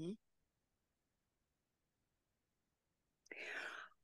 [0.00, 0.16] Hm?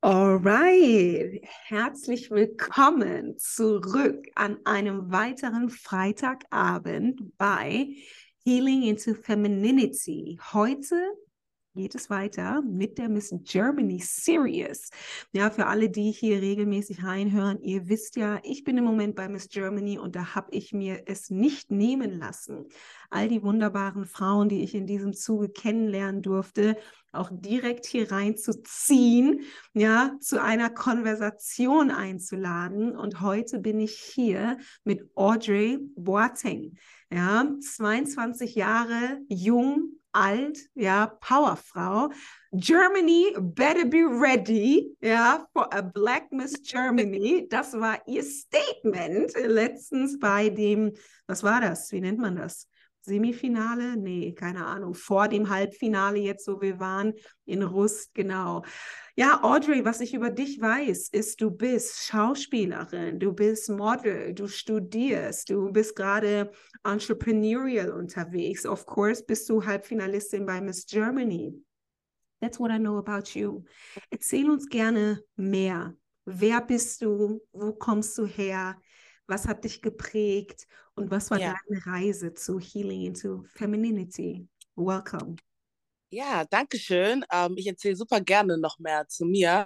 [0.02, 7.88] Alright, herzlich willkommen zurück an einem weiteren Freitagabend bei
[8.44, 10.38] Healing into Femininity.
[10.52, 10.96] Heute
[11.74, 14.90] geht es weiter mit der Miss Germany Series.
[15.32, 19.28] Ja, für alle, die hier regelmäßig reinhören, ihr wisst ja, ich bin im Moment bei
[19.28, 22.66] Miss Germany und da habe ich mir es nicht nehmen lassen,
[23.10, 26.76] all die wunderbaren Frauen, die ich in diesem Zuge kennenlernen durfte,
[27.12, 29.40] auch direkt hier reinzuziehen,
[29.72, 32.96] ja, zu einer Konversation einzuladen.
[32.96, 36.76] Und heute bin ich hier mit Audrey Boateng,
[37.12, 42.10] ja, 22 Jahre jung, alt, ja, Powerfrau.
[42.52, 47.46] Germany better be ready, ja, for a Black Miss Germany.
[47.48, 50.92] Das war ihr Statement letztens bei dem,
[51.26, 51.92] was war das?
[51.92, 52.68] Wie nennt man das?
[53.02, 53.96] Semifinale?
[53.96, 54.94] Nee, keine Ahnung.
[54.94, 57.14] Vor dem Halbfinale jetzt, wo wir waren,
[57.44, 58.62] in Rust, genau.
[59.16, 64.46] Ja, Audrey, was ich über dich weiß, ist, du bist Schauspielerin, du bist Model, du
[64.46, 66.50] studierst, du bist gerade
[66.84, 68.64] entrepreneurial unterwegs.
[68.66, 71.54] Of course, bist du Halbfinalistin bei Miss Germany.
[72.40, 73.64] That's what I know about you.
[74.10, 75.94] Erzähl uns gerne mehr.
[76.24, 77.40] Wer bist du?
[77.52, 78.80] Wo kommst du her?
[79.30, 80.66] Was hat dich geprägt?
[80.96, 84.48] Und was war Ja, deine Reise zu Healing into Femininity?
[84.74, 85.36] Welcome.
[86.12, 87.24] ja, danke schön.
[87.32, 89.64] Ähm, ich erzähle super gerne noch mehr zu mir.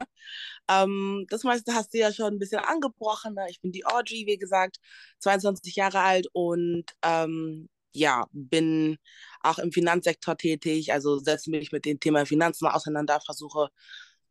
[0.68, 3.34] Ähm, das meiste hast du ja schon ein bisschen angebrochen.
[3.34, 3.46] Ne?
[3.50, 4.78] Ich bin die Audrey, wie gesagt,
[5.20, 8.98] 22 Jahre alt und ähm, ja, bin
[9.42, 10.92] auch im Finanzsektor tätig.
[10.92, 13.70] Also setze mich mit dem Thema Finanzen auseinander, versuche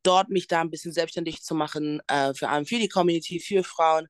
[0.04, 3.64] dort mich da ein bisschen selbstständig zu machen, äh, vor allem für die Community, für
[3.64, 4.08] Frauen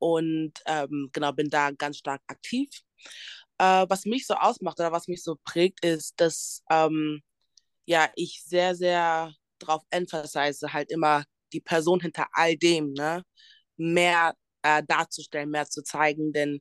[0.00, 2.70] und ähm, genau, bin da ganz stark aktiv.
[3.58, 7.22] Äh, was mich so ausmacht oder was mich so prägt, ist, dass ähm,
[7.86, 13.24] ja, ich sehr, sehr darauf emphasize, halt immer die Person hinter all dem, ne,
[13.76, 16.60] mehr äh, darzustellen, mehr zu zeigen, denn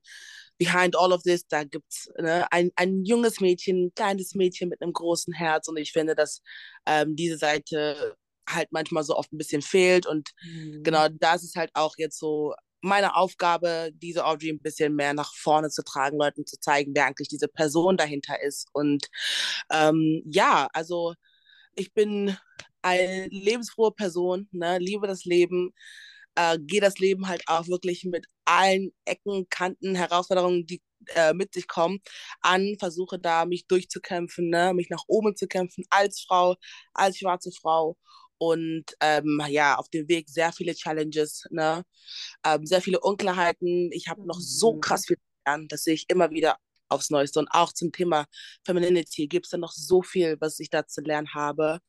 [0.58, 4.82] behind all of this, da gibt's ne, ein, ein junges Mädchen, ein kleines Mädchen mit
[4.82, 6.42] einem großen Herz und ich finde, dass
[6.86, 8.16] ähm, diese Seite
[8.50, 10.84] halt manchmal so oft ein bisschen fehlt und Mhm.
[10.84, 15.34] genau das ist halt auch jetzt so meine Aufgabe, diese Audrey ein bisschen mehr nach
[15.36, 19.08] vorne zu tragen, Leuten zu zeigen, wer eigentlich diese Person dahinter ist und
[19.72, 21.14] ähm, ja, also
[21.76, 22.38] ich bin
[22.82, 25.74] eine lebensfrohe Person, ne, liebe das Leben,
[26.36, 30.82] äh, gehe das Leben halt auch wirklich mit allen Ecken, Kanten, Herausforderungen, die
[31.16, 32.00] äh, mit sich kommen,
[32.42, 36.56] an, versuche da mich durchzukämpfen, ne, mich nach oben zu kämpfen als Frau,
[36.94, 37.98] als schwarze Frau.
[38.40, 41.84] Und ähm, ja, auf dem Weg sehr viele Challenges, ne?
[42.46, 43.92] ähm, sehr viele Unklarheiten.
[43.92, 44.82] Ich habe noch so Mhm.
[44.82, 46.58] krass viel zu lernen, dass ich immer wieder
[46.90, 48.26] aufs Neueste und auch zum Thema
[48.66, 51.80] Femininity gibt es da noch so viel, was ich da zu lernen habe.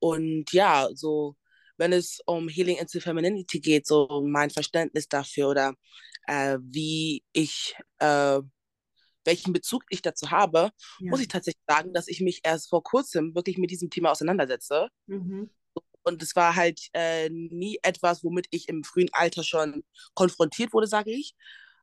[0.00, 1.36] Und ja, so,
[1.78, 5.74] wenn es um Healing into Femininity geht, so mein Verständnis dafür oder
[6.28, 8.40] äh, wie ich, äh,
[9.24, 10.70] welchen Bezug ich dazu habe,
[11.08, 11.22] muss Ja.
[11.22, 14.88] ich tatsächlich sagen, dass ich mich erst vor kurzem wirklich mit diesem Thema auseinandersetze.
[15.08, 15.48] Mhm.
[16.04, 19.84] Und es war halt äh, nie etwas, womit ich im frühen Alter schon
[20.14, 21.34] konfrontiert wurde, sage ich.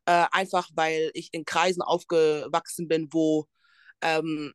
[0.06, 3.48] Äh, einfach weil ich in Kreisen aufgewachsen bin, wo
[4.02, 4.54] ähm,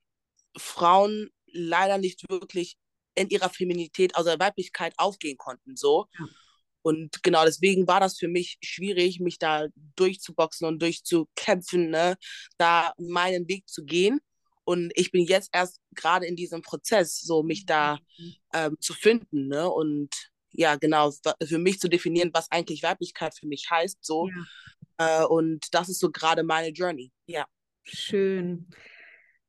[0.56, 2.76] Frauen leider nicht wirklich
[3.14, 6.06] in ihrer Feminität, also der Weiblichkeit aufgehen konnten, so.
[6.18, 6.26] Ja.
[6.82, 9.66] Und genau deswegen war das für mich schwierig, mich da
[9.96, 12.16] durchzuboxen und durchzukämpfen, ne?
[12.58, 14.20] da meinen Weg zu gehen.
[14.66, 17.98] Und ich bin jetzt erst gerade in diesem Prozess, so mich da
[18.52, 19.70] ähm, zu finden, ne?
[19.70, 20.10] Und
[20.50, 21.12] ja, genau,
[21.42, 24.28] für mich zu definieren, was eigentlich Weiblichkeit für mich heißt, so.
[24.28, 24.44] Ja,
[24.98, 27.12] Äh, und das ist so gerade meine Journey.
[27.26, 27.46] Ja.
[27.84, 28.66] schön.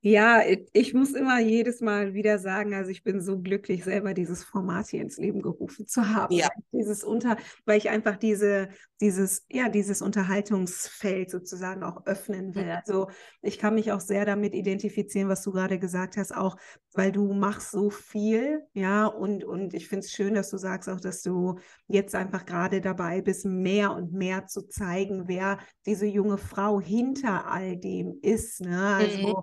[0.08, 0.42] Ja,
[0.72, 4.88] ich muss immer jedes Mal wieder sagen, also ich bin so glücklich, selber dieses Format
[4.88, 6.46] hier ins Leben gerufen zu haben, Ja.
[6.46, 7.36] weil ich dieses unter,
[7.66, 8.70] weil ich einfach diese,
[9.02, 12.72] dieses, ja, dieses Unterhaltungsfeld sozusagen auch öffnen will.
[12.72, 13.10] Also
[13.42, 16.56] ich kann mich auch sehr damit identifizieren, was du gerade gesagt hast, auch
[16.94, 20.88] weil du machst so viel, ja, und, und ich finde es schön, dass du sagst
[20.90, 26.06] auch, dass du jetzt einfach gerade dabei bist, mehr und mehr zu zeigen, wer diese
[26.06, 29.00] junge Frau hinter all dem ist, ne?
[29.18, 29.36] Mhm.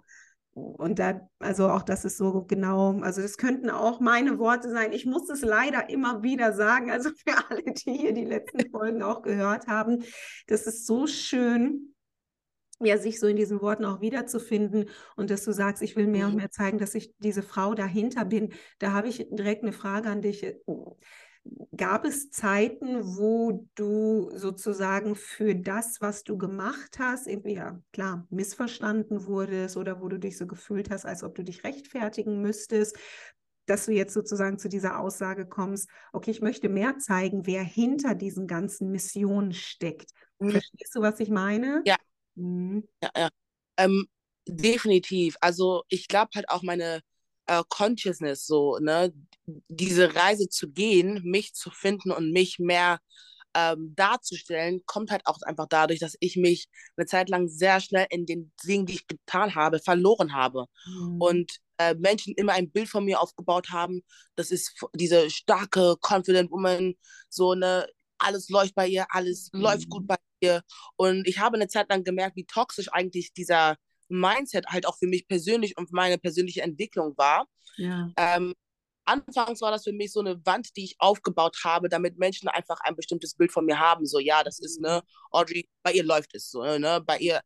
[0.54, 4.92] Und da, also auch das ist so genau, also das könnten auch meine Worte sein.
[4.92, 9.02] Ich muss es leider immer wieder sagen, also für alle, die hier die letzten Folgen
[9.02, 10.04] auch gehört haben,
[10.46, 11.94] das ist so schön,
[12.80, 16.26] ja, sich so in diesen Worten auch wiederzufinden und dass du sagst, ich will mehr
[16.26, 16.38] und Mhm.
[16.38, 18.52] mehr zeigen, dass ich diese Frau dahinter bin.
[18.78, 20.44] Da habe ich direkt eine Frage an dich.
[21.76, 28.26] Gab es Zeiten, wo du sozusagen für das, was du gemacht hast, irgendwie ja klar
[28.30, 32.96] missverstanden wurdest oder wo du dich so gefühlt hast, als ob du dich rechtfertigen müsstest,
[33.66, 38.14] dass du jetzt sozusagen zu dieser Aussage kommst, okay, ich möchte mehr zeigen, wer hinter
[38.14, 40.10] diesen ganzen Missionen steckt.
[40.38, 40.50] Mhm.
[40.50, 41.82] Verstehst du, was ich meine?
[41.84, 41.96] Ja.
[42.34, 42.86] Mhm.
[43.02, 43.28] Ja, ja.
[43.78, 44.06] Ähm,
[44.46, 45.36] definitiv.
[45.40, 47.00] Also ich glaube halt auch meine
[47.46, 49.12] äh, Consciousness, so, ne,
[49.68, 52.98] diese Reise zu gehen, mich zu finden und mich mehr
[53.54, 58.06] ähm, darzustellen, kommt halt auch einfach dadurch, dass ich mich eine Zeit lang sehr schnell
[58.10, 60.66] in den Dingen, die ich getan habe, verloren habe.
[60.86, 61.20] Mhm.
[61.20, 64.02] Und äh, Menschen immer ein Bild von mir aufgebaut haben.
[64.36, 66.94] Das ist diese starke, confident Woman,
[67.28, 67.86] so eine,
[68.18, 69.60] alles läuft bei ihr, alles mhm.
[69.60, 70.62] läuft gut bei ihr.
[70.96, 73.76] Und ich habe eine Zeit lang gemerkt, wie toxisch eigentlich dieser
[74.08, 77.46] Mindset halt auch für mich persönlich und meine persönliche Entwicklung war.
[77.76, 78.10] Ja.
[78.16, 78.54] Ähm,
[79.04, 82.78] anfangs war das für mich so eine Wand, die ich aufgebaut habe, damit Menschen einfach
[82.84, 84.06] ein bestimmtes Bild von mir haben.
[84.06, 87.40] So, ja, das ist, ne, Audrey, bei ihr läuft es so, ne, bei ihr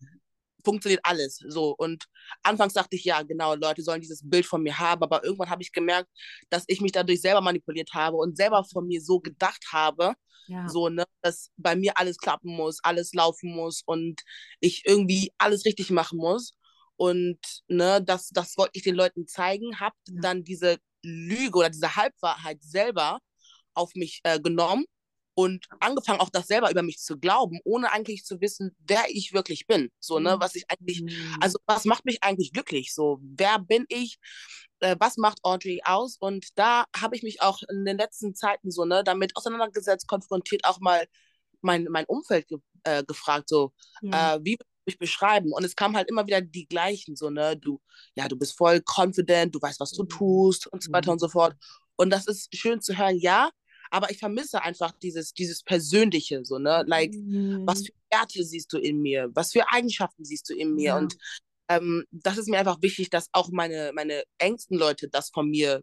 [0.65, 1.43] funktioniert alles.
[1.49, 1.75] So.
[1.77, 2.07] Und
[2.43, 5.63] anfangs dachte ich, ja, genau, Leute sollen dieses Bild von mir haben, aber irgendwann habe
[5.63, 6.09] ich gemerkt,
[6.51, 10.15] dass ich mich dadurch selber manipuliert habe und selber von mir so gedacht habe,
[10.47, 10.69] ja.
[10.69, 14.23] so, ne, dass bei mir alles klappen muss, alles laufen muss und
[14.61, 16.55] ich irgendwie alles richtig machen muss.
[16.97, 17.39] Und
[17.69, 20.21] ne, das, das wollte ich den Leuten zeigen, habe ja.
[20.21, 23.19] dann diese Lüge oder diese Halbwahrheit selber
[23.75, 24.85] auf mich äh, genommen
[25.39, 29.33] und angefangen auch das selber über mich zu glauben, ohne eigentlich zu wissen, wer ich
[29.33, 29.89] wirklich bin.
[30.01, 31.37] So, ne, was ich eigentlich, mhm.
[31.41, 32.93] also was macht mich eigentlich glücklich?
[32.93, 34.19] So, wer bin ich?
[34.81, 36.17] Äh, was macht Audrey aus?
[36.19, 40.65] Und da habe ich mich auch in den letzten Zeiten so, ne, damit auseinandergesetzt, konfrontiert,
[40.65, 41.07] auch mal
[41.61, 43.73] mein, mein Umfeld ge äh, gefragt, so,
[44.03, 44.35] ja.
[44.35, 45.53] äh, wie mich beschreiben.
[45.53, 47.81] Und es kam halt immer wieder die gleichen, so, ne, du,
[48.17, 50.09] ja, du bist voll confident, du weißt, was du mhm.
[50.09, 51.55] tust und so weiter und so fort.
[51.97, 53.51] Und das ist schön zu hören, ja,
[53.91, 56.85] aber ich vermisse einfach dieses, dieses Persönliche, so, ne?
[56.87, 57.63] Like, mhm.
[57.67, 59.31] was für Werte siehst du in mir?
[59.35, 60.85] Was für Eigenschaften siehst du in mir?
[60.85, 60.99] Ja.
[60.99, 61.17] Und
[61.69, 65.83] ähm, das ist mir einfach wichtig, dass auch meine, meine engsten Leute das von mir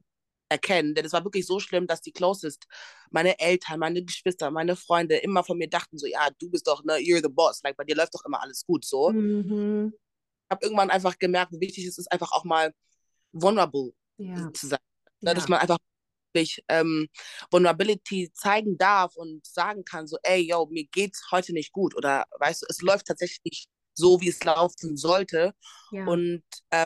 [0.49, 0.95] erkennen.
[0.95, 2.65] Denn es war wirklich so schlimm, dass die Closest,
[3.11, 6.83] meine Eltern, meine Geschwister, meine Freunde immer von mir dachten so, ja, du bist doch,
[6.83, 7.61] ne, you're the boss.
[7.63, 9.11] Like, bei dir läuft doch immer alles gut, so.
[9.11, 9.93] Mhm.
[9.93, 12.73] Ich habe irgendwann einfach gemerkt, wie wichtig es ist, einfach auch mal
[13.31, 14.51] vulnerable ja.
[14.53, 14.79] zu sein.
[15.21, 15.31] Ne?
[15.31, 15.33] Ja.
[15.33, 15.77] Dass man einfach
[16.35, 17.07] wirklich ähm,
[17.49, 22.25] Vulnerability zeigen darf und sagen kann, so, ey, yo, mir geht's heute nicht gut oder
[22.39, 25.53] weißt du, es läuft tatsächlich nicht so, wie es laufen sollte.
[25.91, 26.05] Ja.
[26.05, 26.85] Und äh,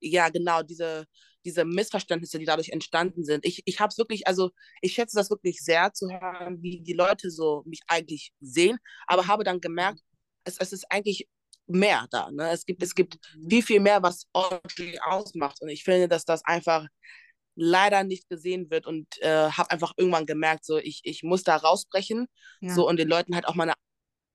[0.00, 1.06] ja, genau, diese,
[1.44, 3.44] diese Missverständnisse, die dadurch entstanden sind.
[3.44, 4.50] Ich, ich habe es wirklich, also
[4.82, 9.26] ich schätze das wirklich sehr zu hören, wie die Leute so mich eigentlich sehen, aber
[9.26, 10.00] habe dann gemerkt,
[10.44, 11.28] es, es ist eigentlich
[11.66, 12.30] mehr da.
[12.30, 12.50] Ne?
[12.50, 13.50] Es, gibt, es gibt mhm.
[13.50, 15.60] viel, viel mehr, was Audrey ausmacht.
[15.60, 16.86] Und ich finde, dass das einfach
[17.54, 21.56] leider nicht gesehen wird und äh, habe einfach irgendwann gemerkt, so ich, ich muss da
[21.56, 22.26] rausbrechen
[22.60, 22.72] ja.
[22.72, 23.74] so und den Leuten halt auch meine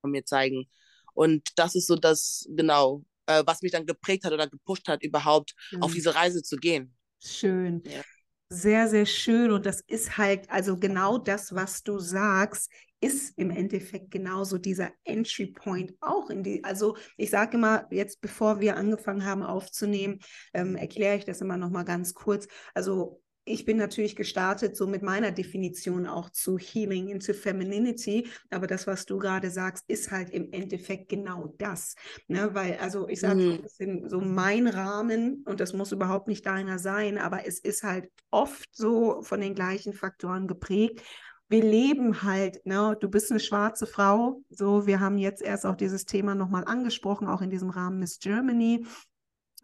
[0.01, 0.67] von mir zeigen.
[1.13, 5.03] Und das ist so das, genau, äh, was mich dann geprägt hat oder gepusht hat,
[5.03, 5.83] überhaupt mhm.
[5.83, 6.95] auf diese Reise zu gehen.
[7.19, 7.83] Schön.
[7.85, 8.01] Ja.
[8.49, 9.51] Sehr, sehr schön.
[9.51, 12.71] Und das ist halt, also genau das, was du sagst,
[13.01, 18.21] ist im Endeffekt genauso dieser Entry Point auch in die, also ich sage immer, jetzt
[18.21, 20.19] bevor wir angefangen haben aufzunehmen,
[20.53, 22.47] ähm, erkläre ich das immer noch mal ganz kurz.
[22.73, 28.67] Also ich bin natürlich gestartet so mit meiner Definition auch zu Healing into Femininity, aber
[28.67, 31.95] das, was du gerade sagst, ist halt im Endeffekt genau das.
[32.27, 32.49] Ne?
[32.53, 33.61] Weil, also ich sage, mhm.
[33.61, 37.83] das ist so mein Rahmen und das muss überhaupt nicht deiner sein, aber es ist
[37.83, 41.01] halt oft so von den gleichen Faktoren geprägt.
[41.49, 42.97] Wir leben halt, ne?
[42.99, 47.27] du bist eine schwarze Frau, so, wir haben jetzt erst auch dieses Thema nochmal angesprochen,
[47.27, 48.85] auch in diesem Rahmen Miss Germany.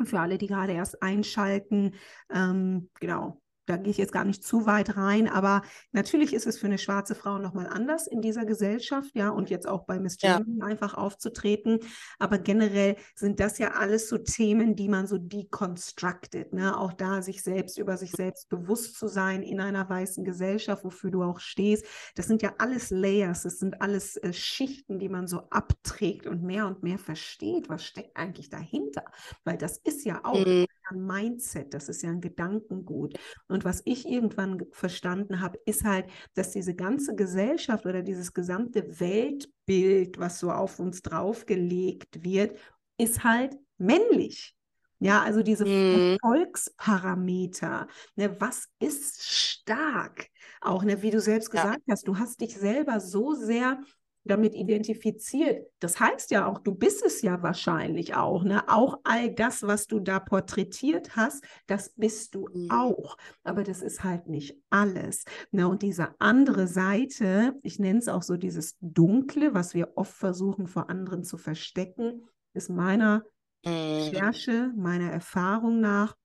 [0.03, 1.93] Für alle, die gerade erst einschalten,
[2.33, 5.61] ähm, genau, da gehe ich jetzt gar nicht zu weit rein, aber
[5.91, 9.67] natürlich ist es für eine schwarze Frau nochmal anders in dieser Gesellschaft, ja, und jetzt
[9.67, 10.65] auch bei Miss Germany ja.
[10.65, 11.79] einfach aufzutreten.
[12.17, 16.77] Aber generell sind das ja alles so Themen, die man so deconstructed, ne?
[16.77, 21.11] Auch da sich selbst über sich selbst bewusst zu sein in einer weißen Gesellschaft, wofür
[21.11, 21.85] du auch stehst.
[22.15, 26.41] Das sind ja alles Layers, das sind alles äh, Schichten, die man so abträgt und
[26.41, 29.03] mehr und mehr versteht, was steckt eigentlich dahinter.
[29.43, 30.65] Weil das ist ja auch mhm.
[30.91, 33.17] Ein Mindset, das ist ja ein Gedankengut.
[33.48, 39.00] Und was ich irgendwann verstanden habe, ist halt, dass diese ganze Gesellschaft oder dieses gesamte
[39.00, 42.58] Weltbild, was so auf uns draufgelegt wird,
[42.98, 44.55] ist halt männlich.
[45.00, 46.17] Ja, also diese mhm.
[46.22, 47.88] Erfolgsparameter.
[48.15, 50.27] Ne, was ist stark?
[50.60, 51.93] Auch, ne, wie du selbst gesagt ja.
[51.93, 53.79] hast, du hast dich selber so sehr
[54.25, 55.67] damit identifiziert.
[55.79, 58.43] Das heißt ja auch, du bist es ja wahrscheinlich auch.
[58.43, 58.67] Ne?
[58.69, 62.69] Auch all das, was du da porträtiert hast, das bist du Mhm.
[62.69, 63.17] auch.
[63.43, 65.23] Aber das ist halt nicht alles.
[65.51, 65.67] Ne?
[65.67, 70.67] Und diese andere Seite, ich nenne es auch so dieses Dunkle, was wir oft versuchen
[70.67, 73.23] vor anderen zu verstecken, ist meiner
[73.65, 74.09] Mhm.
[74.13, 76.15] Recherche, meiner Erfahrung nach,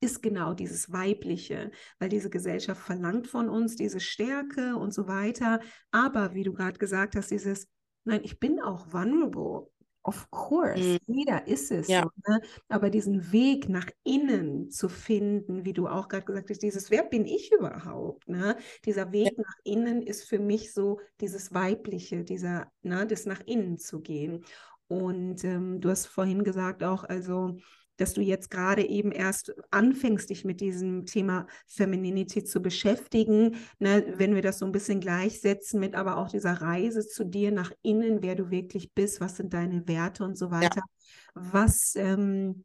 [0.00, 5.60] ist genau dieses Weibliche, weil diese Gesellschaft verlangt von uns diese Stärke und so weiter.
[5.90, 7.68] Aber wie du gerade gesagt hast, dieses,
[8.04, 9.70] nein, ich bin auch vulnerable.
[10.04, 10.98] Of course, Mhm.
[11.06, 11.88] jeder ist es.
[11.88, 12.08] Ja.
[12.26, 12.40] Ne?
[12.68, 17.02] Aber diesen Weg nach innen zu finden, wie du auch gerade gesagt hast, dieses, wer
[17.04, 18.26] bin ich überhaupt?
[18.28, 18.56] Ne?
[18.86, 23.76] Dieser Weg nach innen ist für mich so dieses Weibliche, dieser, ne, das nach innen
[23.78, 24.44] zu gehen.
[24.86, 27.58] Und ähm, du hast vorhin gesagt auch, also
[27.98, 34.14] dass du jetzt gerade eben erst anfängst, dich mit diesem Thema Femininity zu beschäftigen, ne,
[34.16, 37.72] wenn wir das so ein bisschen gleichsetzen mit aber auch dieser Reise zu dir nach
[37.82, 40.82] innen, wer du wirklich bist, was sind deine Werte und so weiter.
[41.34, 42.64] Was, ähm,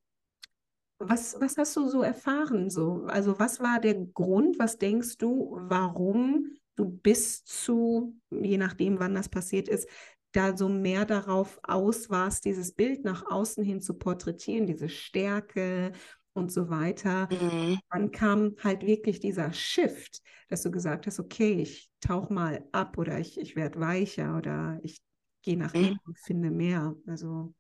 [1.00, 2.70] was, was hast du so erfahren?
[2.70, 3.06] So?
[3.08, 9.14] Also was war der Grund, was denkst du, warum du bis zu, je nachdem, wann
[9.14, 9.88] das passiert ist,
[10.34, 15.94] da so mehr darauf aus warst, dieses Bild nach außen hin zu porträtieren, diese Stärke
[16.34, 17.30] und so weiter.
[17.30, 17.80] Mhm.
[17.90, 22.98] Wann kam halt wirklich dieser Shift, dass du gesagt hast, okay, ich tauche mal ab
[22.98, 24.98] oder ich, ich werde weicher oder ich
[25.44, 25.80] gehe nach Mhm.
[25.80, 26.96] innen und finde mehr.
[27.08, 27.54] Also,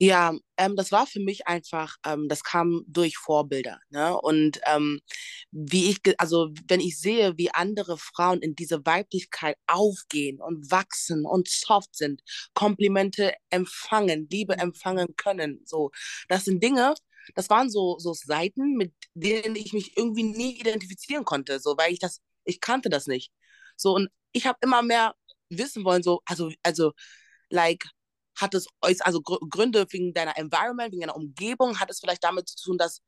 [0.00, 4.16] Ja, ähm, das war für mich einfach, ähm, das kam durch Vorbilder, ne?
[4.20, 5.00] Und ähm,
[5.50, 11.26] wie ich, also wenn ich sehe, wie andere Frauen in diese Weiblichkeit aufgehen und wachsen
[11.26, 12.22] und soft sind,
[12.54, 15.90] Komplimente empfangen, Liebe empfangen können, so,
[16.28, 16.94] das sind Dinge,
[17.34, 21.92] das waren so so Seiten, mit denen ich mich irgendwie nie identifizieren konnte, so, weil
[21.92, 23.32] ich das, ich kannte das nicht,
[23.76, 25.14] so und ich habe immer mehr
[25.50, 26.92] wissen wollen, so, also also
[27.50, 27.86] like
[28.38, 28.66] hat es
[29.00, 32.78] also Gr Gründe wegen deiner Environment, wegen deiner Umgebung, hat es vielleicht damit zu tun,
[32.78, 33.02] dass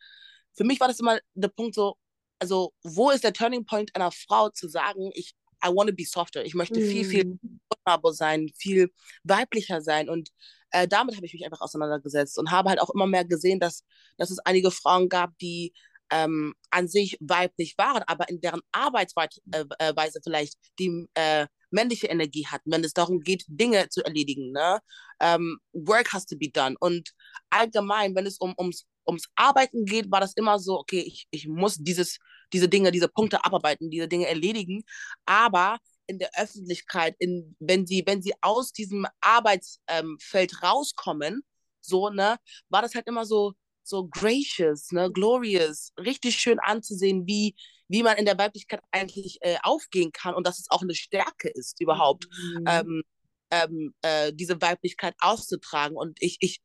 [0.55, 1.97] für mich war das immer der Punkt so,
[2.39, 5.35] also wo ist der Turning Point einer Frau zu sagen, ich
[5.65, 8.91] I want to be softer, ich möchte viel, viel mm, vulnerable sein, viel
[9.25, 10.31] weiblicher sein und
[10.71, 13.85] äh, damit habe ich mich einfach auseinandergesetzt und habe halt auch immer mehr gesehen, dass,
[14.17, 15.75] dass es einige Frauen gab, die
[16.11, 22.09] ähm, an sich weiblich waren, aber in deren Arbeitsweise äh, äh, vielleicht die äh, männliche
[22.09, 24.53] Energie hatten, wenn es darum geht, Dinge zu erledigen.
[24.53, 24.81] Ne?
[25.21, 26.77] Ähm, work has to be done.
[26.81, 27.11] Und
[27.50, 31.47] allgemein, wenn es um, ums, ums Arbeiten geht, war das immer so, okay, ich, ich
[31.49, 32.19] muss dieses,
[32.53, 34.83] diese Dinge, diese Punkte abarbeiten, diese Dinge erledigen.
[35.27, 41.43] Aber in der Öffentlichkeit, in, wenn sie, wenn sie aus diesem Arbeitsfeld rauskommen,
[41.81, 42.37] so, ne,
[42.69, 43.55] war das halt immer so,
[43.91, 47.55] so gracious, ne, glorious, richtig schön anzusehen, wie,
[47.89, 51.49] wie man in der Weiblichkeit eigentlich äh, aufgehen kann und dass es auch eine Stärke
[51.51, 53.03] ist, überhaupt, mm, ähm,
[53.51, 55.97] ähm, äh, diese Weiblichkeit auszutragen.
[55.97, 56.63] Und ich, ich,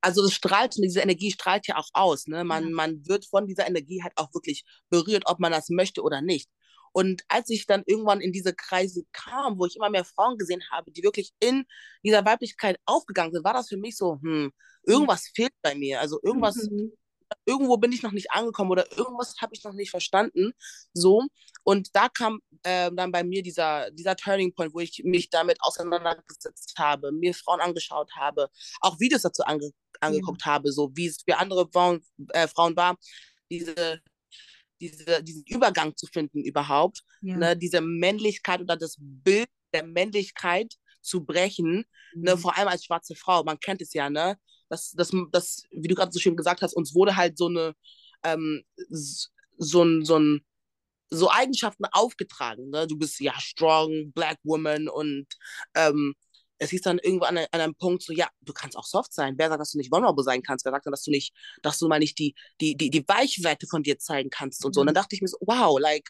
[0.00, 2.44] also das strahlt, diese Energie strahlt ja auch aus, ne?
[2.44, 2.70] Man, Ja.
[2.70, 6.48] man wird von dieser Energie halt auch wirklich berührt, ob man das möchte oder nicht.
[6.92, 10.62] Und als ich dann irgendwann in diese Kreise kam, wo ich immer mehr Frauen gesehen
[10.70, 11.64] habe, die wirklich in
[12.04, 14.52] dieser Weiblichkeit aufgegangen sind, war das für mich so, hm,
[14.84, 16.00] irgendwas fehlt bei mir.
[16.00, 16.92] Also irgendwas, mhm,
[17.46, 20.52] irgendwo bin ich noch nicht angekommen oder irgendwas habe ich noch nicht verstanden.
[20.92, 21.26] So.
[21.64, 25.58] Und da kam äh, dann bei mir dieser, dieser Turning Point, wo ich mich damit
[25.60, 28.48] auseinandergesetzt habe, mir Frauen angeschaut habe,
[28.80, 29.70] auch Videos dazu ange
[30.00, 32.96] angeguckt habe, so wie es für andere Frauen, äh, Frauen war,
[33.50, 34.00] diese,
[34.82, 40.74] diese, diesen Übergang zu finden überhaupt, ja, ne, diese Männlichkeit oder das Bild der Männlichkeit
[41.00, 41.84] zu brechen,
[42.14, 44.36] ne, mm, vor allem als schwarze Frau, man kennt es ja, ne,
[44.68, 47.74] das, das, das wie du gerade so schön gesagt hast, uns wurde halt so eine,
[48.24, 50.44] ähm, so ein, so ein,
[51.10, 55.26] so Eigenschaften aufgetragen, ne, du bist ja strong, black woman und
[55.74, 56.14] ähm,
[56.62, 59.34] es hieß dann irgendwo an, einem Punkt so, ja, du kannst auch soft sein.
[59.36, 60.64] Wer sagt, dass du nicht vulnerable sein kannst?
[60.64, 63.66] Wer sagt dann, dass du nicht, dass du mal nicht die, die, die, die Weichweite
[63.66, 64.80] von dir zeigen kannst und so.
[64.80, 66.08] Und dann dachte ich mir so, wow, like,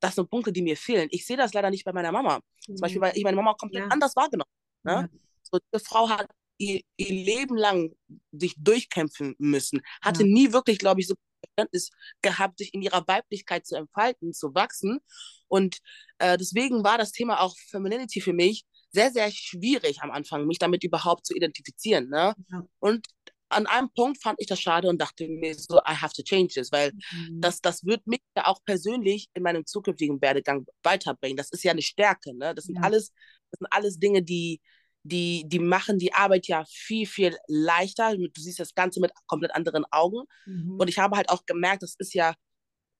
[0.00, 1.08] das sind Punkte, die mir fehlen.
[1.10, 2.40] Ich sehe das leider nicht bei meiner Mama.
[2.60, 3.88] Zum Beispiel, weil ich meine Mama komplett Ja.
[3.88, 4.50] anders wahrgenommen.
[4.82, 4.92] Ne?
[4.92, 7.94] ja, So, diese Frau hat ihr, ihr Leben lang
[8.32, 10.28] sich durchkämpfen müssen, hatte Ja.
[10.28, 11.14] nie wirklich, glaube ich, so
[11.46, 15.00] Verständnis gehabt, sich in ihrer Weiblichkeit zu entfalten, zu wachsen.
[15.48, 15.78] Und
[16.18, 20.58] äh, deswegen war das Thema auch Femininity für mich sehr, sehr schwierig am Anfang, mich
[20.58, 22.08] damit überhaupt zu identifizieren.
[22.08, 22.34] Ne?
[22.50, 22.62] Ja.
[22.78, 23.06] Und
[23.50, 26.54] an einem Punkt fand ich das schade und dachte mir so, I have to change
[26.54, 31.36] this, weil mm, das, das wird mich ja auch persönlich in meinem zukünftigen Werdegang weiterbringen.
[31.36, 32.54] Das ist ja eine Stärke, ne?
[32.54, 32.82] Das sind Ja.
[32.82, 33.12] alles,
[33.50, 34.60] das sind alles Dinge, die,
[35.02, 38.16] die, die machen die Arbeit ja viel, viel leichter.
[38.16, 40.24] Du siehst das Ganze mit komplett anderen Augen.
[40.46, 42.34] mhm, Und ich habe halt auch gemerkt, das ist ja,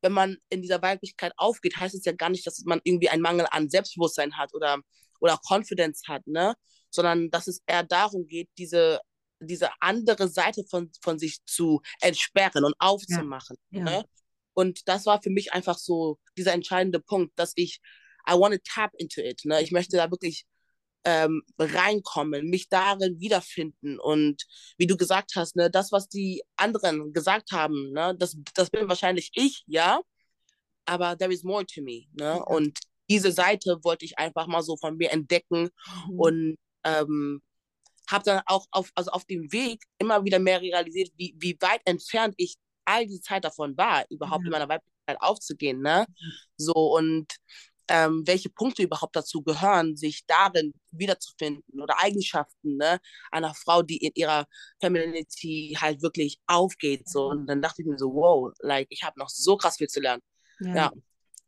[0.02, 3.22] wenn man in dieser Weiblichkeit aufgeht, heißt es ja gar nicht, dass man irgendwie einen
[3.22, 4.78] Mangel an Selbstbewusstsein hat oder
[5.20, 6.54] oder Confidence hat, ne?
[6.90, 9.00] Sondern dass es eher darum geht, diese,
[9.40, 13.56] diese andere Seite von, von sich zu entsperren und aufzumachen.
[13.70, 13.78] Ja.
[13.78, 13.84] Ja.
[13.84, 14.04] Ne?
[14.54, 17.80] Und das war für mich einfach so dieser entscheidende Punkt, dass ich,
[18.28, 19.44] I want to tap into it.
[19.44, 19.60] Ne?
[19.62, 20.46] Ich möchte da wirklich
[21.04, 23.98] ähm, reinkommen, mich darin wiederfinden.
[23.98, 24.44] Und
[24.78, 28.88] wie du gesagt hast, ne, das, was die anderen gesagt haben, ne, das, das bin
[28.88, 30.00] wahrscheinlich ich, ja,
[30.86, 32.06] aber there is more to me.
[32.12, 32.24] Ne?
[32.24, 32.36] Ja.
[32.36, 32.78] Und
[33.10, 35.70] diese Seite wollte ich einfach mal so von mir entdecken
[36.08, 36.20] mhm.
[36.20, 37.42] und ähm,
[38.08, 41.80] habe dann auch auf, also auf dem Weg immer wieder mehr realisiert, wie, wie weit
[41.84, 44.46] entfernt ich all die Zeit davon war, überhaupt ja.
[44.46, 45.80] in meiner Weiblichkeit aufzugehen.
[45.80, 46.06] Ne?
[46.56, 47.34] So und
[47.88, 52.98] ähm, welche Punkte überhaupt dazu gehören, sich darin wiederzufinden oder Eigenschaften ne,
[53.30, 54.46] einer Frau, die in ihrer
[54.80, 57.08] Femininity halt wirklich aufgeht.
[57.08, 57.26] So.
[57.28, 60.00] Und dann dachte ich mir so, wow, like, ich habe noch so krass viel zu
[60.00, 60.22] lernen.
[60.60, 60.74] Ja.
[60.74, 60.92] ja.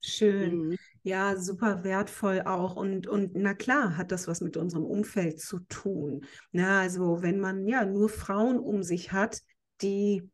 [0.07, 0.69] Schön.
[0.69, 0.77] Mhm.
[1.03, 2.77] Ja, super wertvoll auch.
[2.77, 6.25] Und, und na klar, hat das was mit unserem Umfeld zu tun.
[6.53, 9.41] Na, also wenn man ja nur Frauen um sich hat,
[9.83, 10.29] die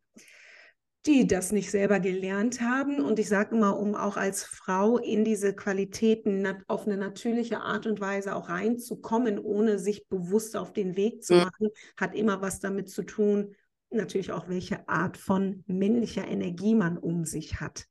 [1.07, 3.01] die das nicht selber gelernt haben.
[3.01, 7.87] Und ich sage immer, um auch als Frau in diese Qualitäten auf eine natürliche Art
[7.87, 12.61] und Weise auch reinzukommen, ohne sich bewusst auf den Weg zu machen, hat immer was
[12.61, 13.57] damit zu tun,
[13.91, 17.87] natürlich auch welche Art von männlicher Energie man um sich hat.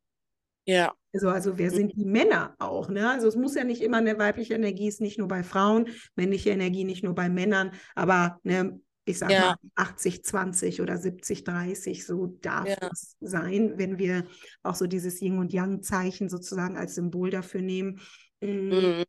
[0.66, 0.94] Ja.
[1.14, 2.90] Also, also wer sind die Männer auch?
[2.90, 3.10] Ne?
[3.10, 6.52] Also es muss ja nicht immer eine weibliche Energie, ist nicht nur bei Frauen, männliche
[6.52, 9.42] Energie nicht nur bei Männern, aber ne, ich sage ja.
[9.42, 12.90] mal 80, 20 oder 70, 30, so darf ja.
[12.92, 14.26] es sein, wenn wir
[14.64, 18.00] auch so dieses Yin und Yang-Zeichen sozusagen als Symbol dafür nehmen.
[18.42, 18.48] Mm.
[18.48, 19.04] Mhm.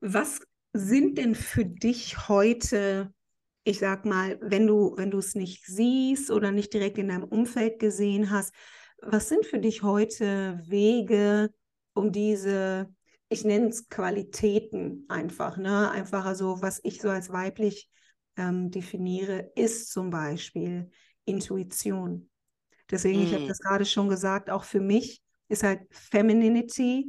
[0.00, 0.40] Was
[0.74, 3.12] sind denn für dich heute,
[3.64, 7.24] ich sag mal, wenn du, wenn du es nicht siehst oder nicht direkt in deinem
[7.24, 8.54] Umfeld gesehen hast,
[9.08, 11.50] was sind für dich heute Wege,
[11.94, 12.88] um diese,
[13.28, 15.90] ich nenne es Qualitäten einfach, ne?
[15.90, 17.88] Einfach also, was ich so als weiblich
[18.36, 20.90] ähm, definiere, ist zum Beispiel
[21.24, 22.30] Intuition.
[22.90, 23.26] Deswegen, mhm.
[23.26, 23.48] ich habe mm.
[23.48, 27.06] das gerade schon gesagt, auch für mich ist halt Femininity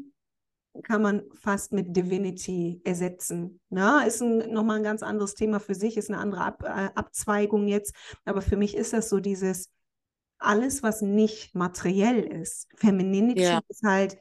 [0.84, 3.60] kann man fast mit Divinity ersetzen.
[3.70, 4.04] Ne?
[4.06, 7.68] Ist ein, nochmal ein ganz anderes Thema für sich, ist eine andere Ab, äh, Abzweigung
[7.68, 7.96] jetzt.
[8.26, 9.70] Aber für mich ist das so dieses,
[10.40, 12.68] alles, was nicht materiell ist.
[12.76, 13.62] Femininity ja.
[13.68, 14.18] ist halt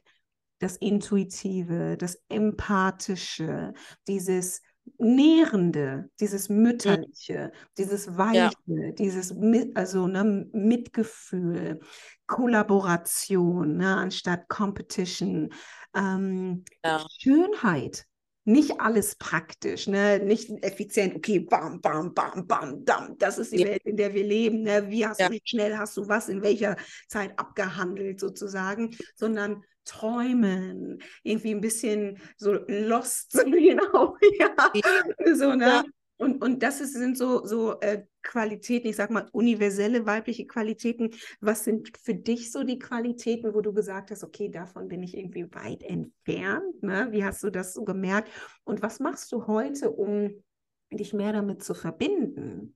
[0.59, 3.73] das Intuitive, das Empathische,
[4.07, 4.61] dieses
[4.97, 7.57] Nährende, dieses Mütterliche, mhm.
[7.77, 8.91] dieses Weiche, ja.
[8.91, 9.35] dieses
[9.75, 11.81] also ne, Mitgefühl,
[12.25, 15.49] Kollaboration ne, anstatt Competition,
[15.93, 17.05] ähm, ja.
[17.19, 18.06] Schönheit.
[18.47, 20.19] Nicht alles praktisch, ne?
[20.19, 23.17] nicht effizient, okay, bam, bam, bam, bam, bam.
[23.17, 23.67] Das ist die ja.
[23.67, 24.61] Welt, in der wir leben.
[24.61, 24.89] Ne?
[24.89, 26.77] Wie hast du, wie schnell hast du was in welcher
[27.09, 35.83] Zeit abgehandelt sozusagen, sondern träumen, irgendwie ein bisschen so lost, genau, ja, so, ne?
[36.17, 41.11] Und, und das ist, sind so, so äh, Qualitäten, ich sag mal, universelle weibliche Qualitäten.
[41.41, 45.15] Was sind für dich so die Qualitäten, wo du gesagt hast, okay, davon bin ich
[45.15, 46.81] irgendwie weit entfernt?
[46.81, 47.09] Ne?
[47.11, 48.29] Wie hast du das so gemerkt?
[48.63, 50.43] Und was machst du heute, um
[50.91, 52.75] dich mehr damit zu verbinden?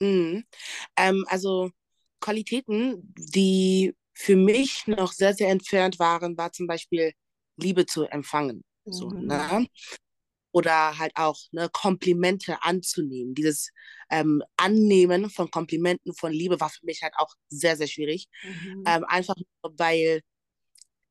[0.00, 0.44] Mhm.
[0.96, 1.70] Ähm, also
[2.20, 7.12] Qualitäten, die für mich noch sehr, sehr entfernt waren, war zum Beispiel
[7.56, 8.62] Liebe zu empfangen.
[8.84, 8.92] Mhm.
[8.92, 9.66] So, ne?
[10.52, 13.34] Oder halt auch ne, Komplimente anzunehmen.
[13.34, 13.70] Dieses
[14.10, 18.26] ähm, Annehmen von Komplimenten, von Liebe war für mich halt auch sehr, sehr schwierig.
[18.42, 18.84] Mhm.
[18.86, 20.22] Ähm, einfach weil,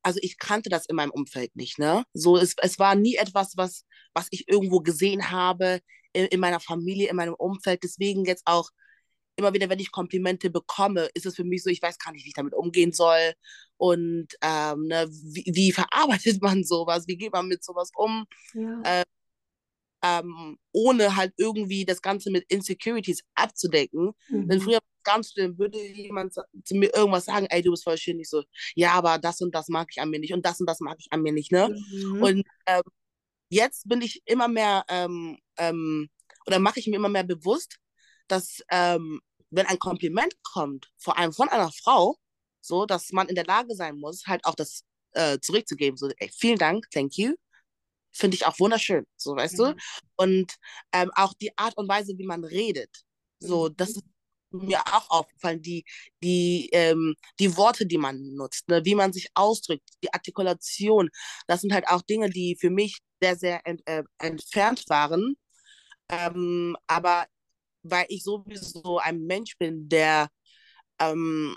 [0.02, 1.78] also ich kannte das in meinem Umfeld nicht.
[1.78, 2.04] Ne?
[2.12, 5.80] So, es, es war nie etwas, was, was ich irgendwo gesehen habe
[6.12, 7.82] in, in meiner Familie, in meinem Umfeld.
[7.82, 8.70] Deswegen jetzt auch
[9.40, 12.24] immer wieder, wenn ich Komplimente bekomme, ist es für mich so, ich weiß gar nicht,
[12.24, 13.32] wie ich damit umgehen soll.
[13.76, 17.08] Und ähm, ne, wie, wie, verarbeitet man sowas?
[17.08, 18.26] Wie geht man mit sowas um?
[18.54, 18.82] Ja.
[18.84, 19.04] Ähm,
[20.02, 24.12] ähm, ohne halt irgendwie das Ganze mit Insecurities abzudecken.
[24.28, 24.48] Mhm.
[24.48, 28.20] Denn früher ganz schlimm, würde jemand zu mir irgendwas sagen, ey, du bist voll schön,
[28.20, 28.42] ich so,
[28.74, 30.96] ja, aber das und das mag ich an mir nicht und das und das mag
[30.98, 31.74] ich an mir nicht, ne?
[31.90, 32.22] Mhm.
[32.22, 32.82] Und ähm,
[33.48, 36.08] jetzt bin ich immer mehr, ähm, ähm,
[36.46, 37.76] oder mache ich mir immer mehr bewusst,
[38.28, 42.16] dass ähm, wenn ein Kompliment kommt, vor allem von einer Frau,
[42.60, 45.96] so, dass man in der Lage sein muss, halt auch das äh, zurückzugeben.
[45.96, 47.34] So, ey, vielen Dank, thank you.
[48.12, 49.64] Finde ich auch wunderschön, so, weißt mhm.
[49.64, 49.76] du?
[50.16, 50.54] Und
[50.92, 52.90] ähm, auch die Art und Weise, wie man redet.
[53.38, 53.76] So, mhm.
[53.76, 54.02] das ist
[54.52, 55.84] mir auch aufgefallen, die,
[56.22, 58.84] die, ähm, die Worte, die man nutzt, ne?
[58.84, 61.08] wie man sich ausdrückt, die Artikulation.
[61.46, 65.36] Das sind halt auch Dinge, die für mich sehr, sehr ent, äh, entfernt waren.
[66.08, 67.26] Ähm, aber
[67.82, 70.28] weil ich sowieso ein Mensch bin, der,
[70.98, 71.56] ähm,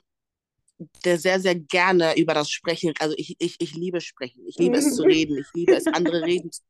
[1.06, 4.78] der sehr, sehr gerne über das Sprechen, also ich, ich, ich liebe Sprechen, ich liebe
[4.78, 6.62] es zu reden, ich liebe es, andere reden zu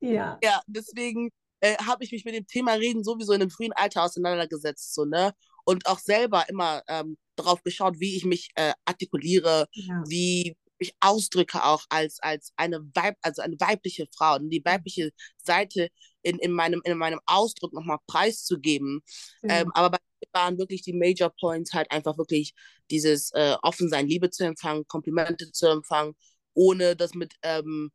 [0.00, 0.38] Ja.
[0.44, 1.30] Ja, deswegen
[1.60, 5.04] äh, habe ich mich mit dem Thema Reden sowieso in einem frühen Alter auseinandergesetzt, so,
[5.04, 5.32] ne?
[5.64, 10.02] Und auch selber immer ähm, darauf geschaut, wie ich mich äh, artikuliere, Ja.
[10.06, 15.10] wie ich ausdrücke auch als, als eine Weib, also eine weibliche Frau und die weibliche
[15.38, 15.88] Seite
[16.22, 19.00] in, in meinem, in meinem Ausdruck nochmal preiszugeben.
[19.42, 19.60] Ja.
[19.60, 19.98] Ähm, aber bei
[20.32, 22.54] waren wirklich die Major Points halt einfach wirklich
[22.90, 26.14] dieses äh, offen sein, Liebe zu empfangen, Komplimente zu empfangen,
[26.54, 27.90] ohne das mit ähm,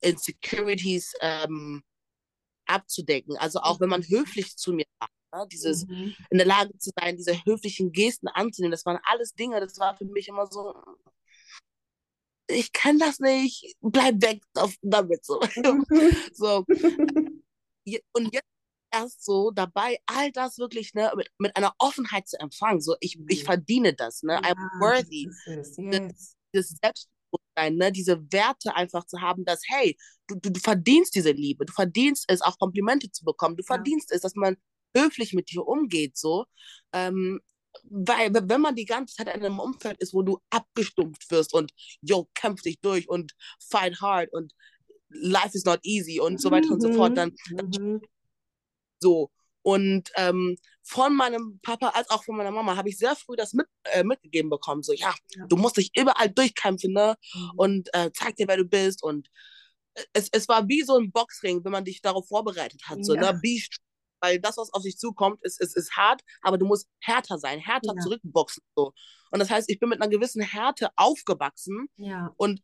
[0.00, 1.82] Insecurities ähm,
[2.66, 3.36] abzudecken.
[3.38, 5.08] Also auch wenn man höflich zu mir war,
[5.42, 5.48] ne?
[5.50, 6.14] dieses Mhm.
[6.30, 9.96] in der Lage zu sein, diese höflichen Gesten anzunehmen, das waren alles Dinge, das war
[9.96, 10.74] für mich immer so,
[12.48, 15.40] ich kann das nicht, bleib weg auf, damit so.
[16.34, 16.64] so.
[18.12, 18.51] Und jetzt
[18.92, 22.80] erst so dabei, all das wirklich ne, mit, mit einer Offenheit zu empfangen.
[22.80, 23.46] So, ich, ich Mhm.
[23.46, 24.38] verdiene das, ne?
[24.40, 25.28] I'm Ja, worthy.
[25.76, 26.36] das.
[26.54, 27.90] Dieses Selbstbewusstsein, ne?
[27.92, 32.26] diese Werte einfach zu haben, dass, hey, du, du, du verdienst diese Liebe, du verdienst
[32.28, 33.74] es, auch Komplimente zu bekommen, du Ja.
[33.76, 34.56] verdienst es, dass man
[34.96, 36.44] höflich mit dir umgeht, so.
[36.92, 37.40] Ähm,
[37.84, 41.72] weil, wenn man die ganze Zeit in einem Umfeld ist, wo du abgestumpft wirst und,
[42.02, 43.32] yo, kämpf dich durch und
[43.70, 44.52] fight hard und
[45.08, 48.02] life is not easy und so weiter und so fort, dann Mhm.
[49.02, 49.30] So.
[49.64, 53.52] Und ähm, von meinem Papa als auch von meiner Mama habe ich sehr früh das
[53.52, 54.82] mit, äh, mitgegeben bekommen.
[54.82, 55.46] So, ja, Ja.
[55.46, 57.16] du musst dich überall durchkämpfen, ne?
[57.34, 57.50] Mhm.
[57.56, 59.02] Und äh, zeig dir, wer du bist.
[59.04, 59.28] Und
[60.12, 63.04] es, es war wie so ein Boxring, wenn man dich darauf vorbereitet hat.
[63.04, 63.32] So, Ja.
[63.32, 63.40] ne?
[64.20, 67.58] Weil das, was auf dich zukommt, ist, ist, ist hart, aber du musst härter sein,
[67.58, 68.00] härter Ja.
[68.02, 68.62] zurückboxen.
[68.76, 68.92] So.
[69.32, 72.32] Und das heißt, ich bin mit einer gewissen Härte aufgewachsen Ja.
[72.36, 72.60] und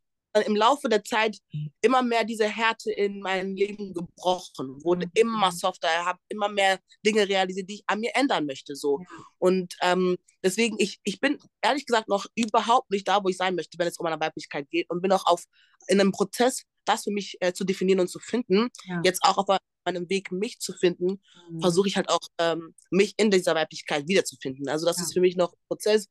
[0.46, 1.38] im Laufe der Zeit
[1.80, 5.12] immer mehr diese Härte in meinem Leben gebrochen, wurde Mhm.
[5.14, 8.76] immer softer, habe immer mehr Dinge realisiert, die ich an mir ändern möchte.
[8.76, 9.00] So.
[9.00, 9.06] Ja.
[9.38, 13.54] Und ähm, deswegen, ich, ich bin ehrlich gesagt noch überhaupt nicht da, wo ich sein
[13.54, 15.44] möchte, wenn es um meine Weiblichkeit geht und bin auch auf,
[15.88, 18.68] in einem Prozess, das für mich äh, zu definieren und zu finden.
[18.84, 19.00] Ja.
[19.04, 21.60] Jetzt auch auf meinem Weg, mich zu finden, Mhm.
[21.60, 24.68] versuche ich halt auch, ähm, mich in dieser Weiblichkeit wiederzufinden.
[24.68, 25.04] Also das Ja.
[25.04, 26.08] ist für mich noch ein Prozess.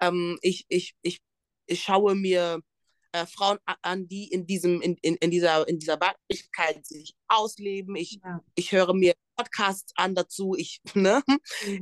[0.00, 1.20] Ähm, ich, ich, ich,
[1.66, 2.60] ich schaue mir
[3.14, 7.94] äh, Frauen an, die in diesem, in, in, in dieser, in dieser Weiblichkeit sich ausleben.
[7.96, 8.40] Ich, Ja.
[8.56, 10.54] ich höre mir Podcasts an dazu.
[10.56, 11.22] Ich, ne?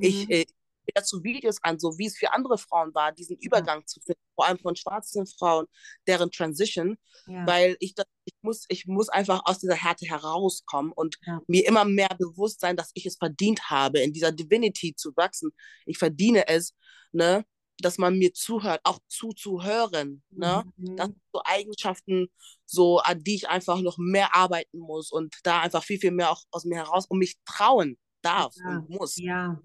[0.01, 0.31] Ich Mhm.
[0.33, 0.45] äh,
[0.87, 4.21] mir dazu Videos an, so wie es für andere Frauen war, diesen Übergang zu finden,
[4.35, 5.67] vor allem von schwarzen Frauen,
[6.09, 7.47] deren Transition, ja.
[7.47, 11.41] weil ich das, ich muss, ich muss einfach aus dieser Härte herauskommen und Ja.
[11.47, 15.53] mir immer mehr bewusst sein, dass ich es verdient habe, in dieser Divinity zu wachsen.
[15.87, 16.75] Ich verdiene es,
[17.13, 17.45] ne,
[17.79, 20.65] dass man mir zuhört, auch zuzuhören, ne.
[20.77, 20.97] Mhm.
[20.97, 22.29] Das sind so Eigenschaften,
[22.67, 26.31] so an die ich einfach noch mehr arbeiten muss und da einfach viel, viel mehr
[26.31, 28.79] auch aus mir heraus und mich trauen darf Ja.
[28.79, 29.61] und muss ja.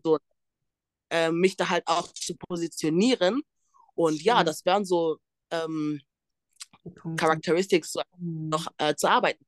[1.10, 3.42] äh, mich da halt auch zu positionieren.
[3.94, 4.46] Und ja, Schön.
[4.46, 5.18] das wären so
[5.52, 6.02] ähm.
[7.18, 8.50] Characteristics so Mhm.
[8.50, 9.46] noch äh, zu arbeiten.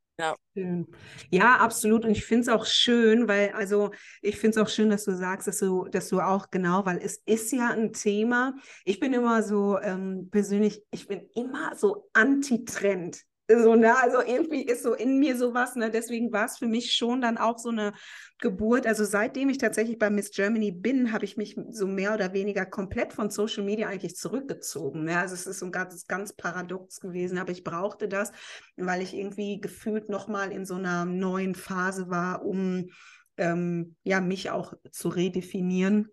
[0.53, 0.87] Schön.
[1.31, 2.03] Ja, absolut.
[2.05, 5.15] Und ich finde es auch schön, weil, also ich finde es auch schön, dass du
[5.15, 8.55] sagst, dass du, dass du auch genau, weil es ist ja ein Thema.
[8.83, 13.21] Ich bin immer so ähm, persönlich, ich bin immer so anti-Trend.
[13.51, 13.97] So, ne?
[13.97, 15.89] Also irgendwie ist so in mir sowas, ne?
[15.89, 17.93] Deswegen war es für mich schon dann auch so eine
[18.37, 18.85] Geburt.
[18.85, 22.67] Also seitdem ich tatsächlich bei Miss Germany bin, habe ich mich so mehr oder weniger
[22.67, 25.05] komplett von Social Media eigentlich zurückgezogen.
[25.05, 25.17] Ne?
[25.17, 28.31] Also es ist so ein ganz, ganz paradox gewesen, aber ich brauchte das,
[28.77, 32.91] weil ich irgendwie gefühlt nochmal in so einer neuen Phase war, um
[33.37, 36.09] ähm, ja, mich auch zu redefinieren.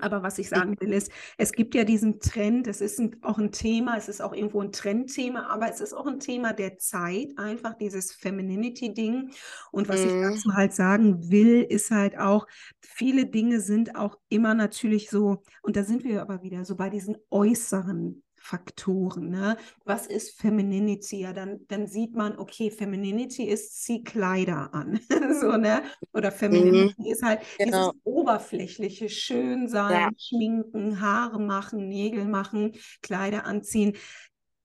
[0.00, 3.38] Aber was ich sagen will, ist, es gibt ja diesen Trend, es ist ein, auch
[3.38, 6.78] ein Thema, es ist auch irgendwo ein Trendthema, aber es ist auch ein Thema der
[6.78, 9.30] Zeit, einfach dieses Femininity-Ding.
[9.72, 10.18] Und was ich Mhm.
[10.20, 12.46] dazu halt sagen will, ist halt auch,
[12.80, 16.90] viele Dinge sind auch immer natürlich so, und da sind wir aber wieder so bei
[16.90, 19.28] diesen äußeren Faktoren.
[19.28, 19.58] Ne?
[19.84, 21.20] Was ist Femininity?
[21.20, 24.98] Ja, dann, dann sieht man, okay, Femininity ist, zieh Kleider an.
[25.40, 25.82] so, ne?
[26.14, 27.92] Oder Femininity ist halt Genau.
[27.92, 30.10] dieses oberflächliche, schön sein, Ja.
[30.18, 33.94] schminken, Haare machen, Nägel machen, Kleider anziehen.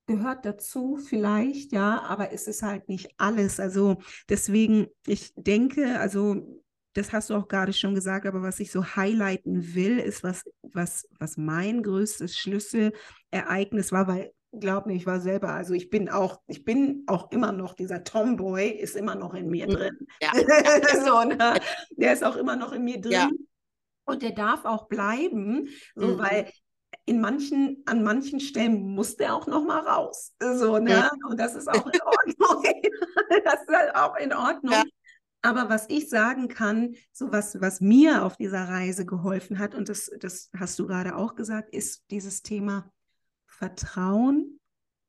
[0.05, 3.59] Gehört dazu vielleicht, ja, aber es ist halt nicht alles.
[3.59, 3.97] Also
[4.29, 6.62] deswegen, ich denke, also
[6.93, 10.43] das hast du auch gerade schon gesagt, aber was ich so highlighten will, ist, was,
[10.61, 16.09] was, was mein größtes Schlüsselereignis war, weil glaub mir, ich war selber, also ich bin
[16.09, 19.71] auch, ich bin auch immer noch, dieser Tomboy ist immer noch in mir Mhm.
[19.71, 19.97] drin.
[20.21, 20.31] Ja.
[21.05, 21.59] so, ne?
[21.97, 23.11] Der ist auch immer noch in mir drin.
[23.11, 23.29] Ja.
[24.05, 26.17] Und der darf auch bleiben, so, Mhm.
[26.19, 26.51] weil
[27.05, 30.33] in manchen, an manchen Stellen muss der auch noch mal raus.
[30.39, 31.09] So, ne?
[31.27, 32.63] Und das ist auch in Ordnung.
[33.45, 34.73] das ist halt auch in Ordnung.
[34.73, 34.83] Ja.
[35.43, 39.89] Aber was ich sagen kann, so was, was mir auf dieser Reise geholfen hat, und
[39.89, 42.91] das, das hast du gerade auch gesagt, ist dieses Thema
[43.45, 44.59] Vertrauen,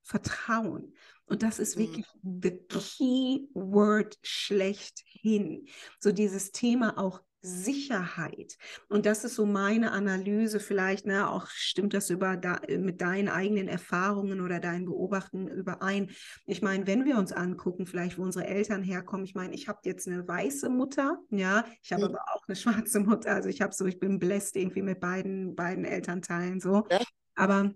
[0.03, 0.93] Vertrauen.
[1.27, 1.81] Und das ist Mhm.
[1.81, 2.07] wirklich
[2.43, 5.67] the key word schlechthin.
[6.01, 8.57] So dieses Thema auch Sicherheit.
[8.89, 13.29] Und das ist so meine Analyse vielleicht, ne, auch stimmt das über da, mit deinen
[13.29, 16.11] eigenen Erfahrungen oder deinen Beobachten überein.
[16.47, 19.81] Ich meine, wenn wir uns angucken, vielleicht wo unsere Eltern herkommen, ich meine, ich habe
[19.85, 22.15] jetzt eine weiße Mutter, ja, ich habe Mhm.
[22.15, 25.55] aber auch eine schwarze Mutter, also ich habe so, ich bin blessed irgendwie mit beiden,
[25.55, 26.87] beiden Elternteilen so.
[26.91, 27.01] Ja.
[27.35, 27.75] Aber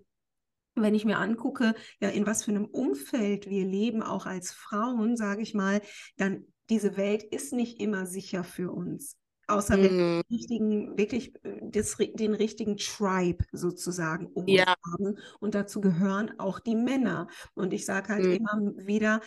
[0.75, 5.17] wenn ich mir angucke, ja, in was für einem Umfeld wir leben, auch als Frauen,
[5.17, 5.81] sage ich mal,
[6.17, 9.17] dann diese Welt ist nicht immer sicher für uns.
[9.49, 10.21] Außer wir Mhm.
[10.29, 14.75] den richtigen, wirklich äh, das, den richtigen Tribe sozusagen um uns Ja.
[14.93, 15.17] haben.
[15.39, 17.27] Und dazu gehören auch die Männer.
[17.55, 18.31] Und ich sage halt Mhm.
[18.33, 19.21] immer wieder,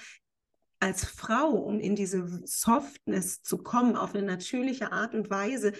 [0.80, 5.72] als Frau, um in diese Softness zu kommen, auf eine natürliche Art und Weise,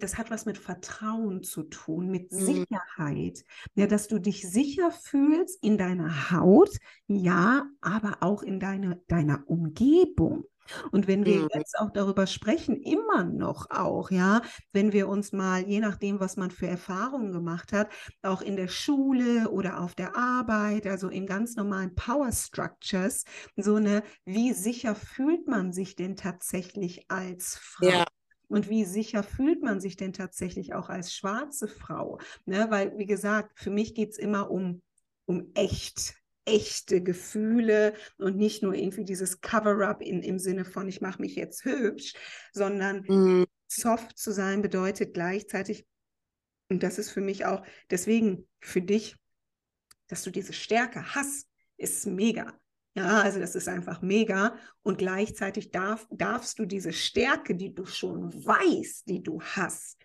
[0.00, 2.64] das hat was mit Vertrauen zu tun, mit Mhm.
[2.66, 3.44] Sicherheit.
[3.76, 9.44] Ja, dass du dich sicher fühlst in deiner Haut, ja, aber auch in deine, deiner
[9.48, 10.44] Umgebung.
[10.92, 11.48] Und wenn wir Mhm.
[11.52, 16.36] jetzt auch darüber sprechen, immer noch auch, ja, wenn wir uns mal, je nachdem, was
[16.36, 17.90] man für Erfahrungen gemacht hat,
[18.22, 23.24] auch in der Schule oder auf der Arbeit, also in ganz normalen Power Structures,
[23.56, 27.80] so eine, wie sicher fühlt man sich denn tatsächlich als Frau?
[27.80, 28.04] Ja.
[28.48, 32.18] Und wie sicher fühlt man sich denn tatsächlich auch als schwarze Frau?
[32.44, 32.66] Ne?
[32.70, 34.82] Weil, wie gesagt, für mich geht es immer um,
[35.26, 41.20] um echt, echte Gefühle und nicht nur irgendwie dieses Cover-up im Sinne von, ich mache
[41.20, 42.14] mich jetzt hübsch,
[42.52, 43.46] sondern Mhm.
[43.66, 45.86] soft zu sein bedeutet gleichzeitig,
[46.68, 49.16] und das ist für mich auch, deswegen für dich,
[50.08, 52.58] dass du diese Stärke hast, ist mega.
[52.96, 54.56] Ja, also das ist einfach mega.
[54.82, 59.98] Und gleichzeitig darf, darfst du diese Stärke, die du schon weißt, die du hast,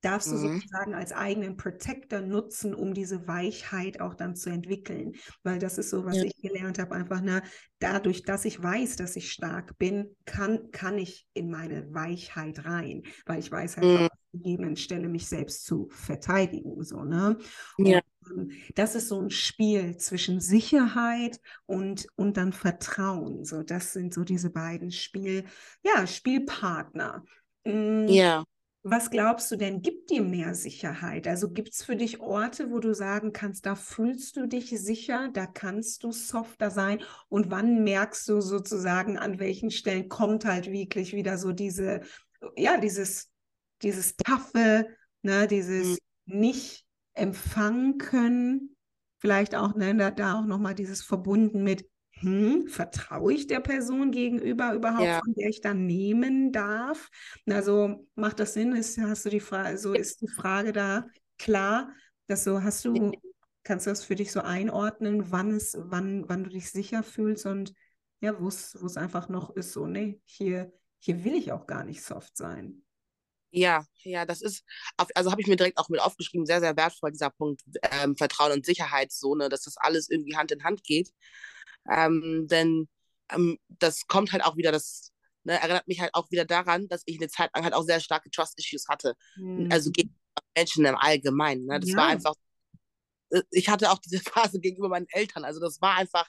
[0.00, 0.38] darfst du Mhm.
[0.38, 5.12] sozusagen als eigenen Protector nutzen, um diese Weichheit auch dann zu entwickeln.
[5.42, 6.24] Weil das ist so, was Ja.
[6.24, 7.42] ich gelernt habe, einfach, ne,
[7.80, 13.02] dadurch, dass ich weiß, dass ich stark bin, kann, kann ich in meine Weichheit rein,
[13.26, 13.96] weil ich weiß halt Mhm.
[13.96, 16.82] an gegebenen Stelle mich selbst zu verteidigen.
[16.84, 17.38] So, ne?
[17.78, 18.00] Ja.
[18.26, 23.44] Und, ähm, das ist so ein Spiel zwischen Sicherheit und, und dann Vertrauen.
[23.44, 25.44] So, das sind so diese beiden Spiel,
[25.82, 27.24] ja, Spielpartner.
[27.64, 28.44] Mm, Ja.
[28.82, 31.26] Was glaubst du denn, gibt dir mehr Sicherheit?
[31.26, 35.30] Also gibt es für dich Orte, wo du sagen kannst, da fühlst du dich sicher,
[35.32, 37.02] da kannst du softer sein?
[37.28, 42.02] Und wann merkst du sozusagen, an welchen Stellen kommt halt wirklich wieder so diese,
[42.56, 43.30] ja, dieses,
[43.82, 44.86] dieses Taffe,
[45.22, 48.76] ne, dieses nicht empfangen können?
[49.18, 51.88] Vielleicht auch, ne, da, da auch nochmal dieses verbunden mit,
[52.20, 55.20] hm, vertraue ich der Person gegenüber überhaupt, Ja.
[55.20, 57.08] von der ich dann nehmen darf?
[57.48, 58.74] Also macht das Sinn?
[58.74, 61.06] Ist, hast du die Frage, so ist die Frage da
[61.38, 61.92] klar,
[62.26, 63.12] dass so hast du,
[63.62, 67.46] kannst du das für dich so einordnen, wann es, wann, wann du dich sicher fühlst
[67.46, 67.72] und
[68.20, 72.02] ja, wo es, einfach noch ist, so, nee, hier, hier will ich auch gar nicht
[72.02, 72.82] soft sein.
[73.50, 74.62] Ja, ja, das ist,
[75.14, 78.52] also habe ich mir direkt auch mit aufgeschrieben, sehr, sehr wertvoll, dieser Punkt ähm, Vertrauen
[78.52, 81.12] und Sicherheitszone, dass das alles irgendwie Hand in Hand geht.
[81.90, 82.88] Ähm, denn
[83.30, 85.12] ähm, das kommt halt auch wieder, das
[85.44, 88.00] ne, erinnert mich halt auch wieder daran, dass ich eine Zeit lang halt auch sehr
[88.00, 89.14] starke Trust-Issues hatte.
[89.70, 89.92] Also Mhm.
[89.94, 90.14] gegen
[90.56, 91.66] Menschen im Allgemeinen.
[91.66, 91.80] Ne?
[91.80, 92.12] Das war Ja.
[92.12, 92.34] einfach,
[93.30, 94.20] äh, ich hatte auch diese
[94.52, 95.44] Phase gegenüber meinen Eltern.
[95.44, 96.28] Also das war einfach,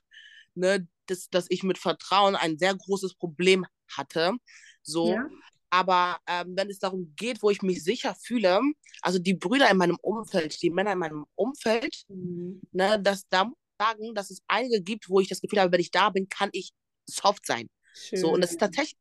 [0.56, 4.34] ne, dass, dass ich mit Vertrauen ein sehr großes Problem hatte.
[4.82, 5.30] So, Ja.
[5.70, 8.62] aber ähm, wenn es darum geht, wo ich mich sicher fühle,
[9.02, 12.62] also die Brüder in meinem Umfeld, die Männer in meinem Umfeld, Mhm.
[12.72, 15.92] ne, dass da sagen, dass es einige gibt, wo ich das Gefühl habe, wenn ich
[15.92, 16.72] da bin, kann ich
[17.06, 17.70] soft sein.
[18.14, 18.72] So, und das ist Schön.
[18.72, 18.98] tatsächlich,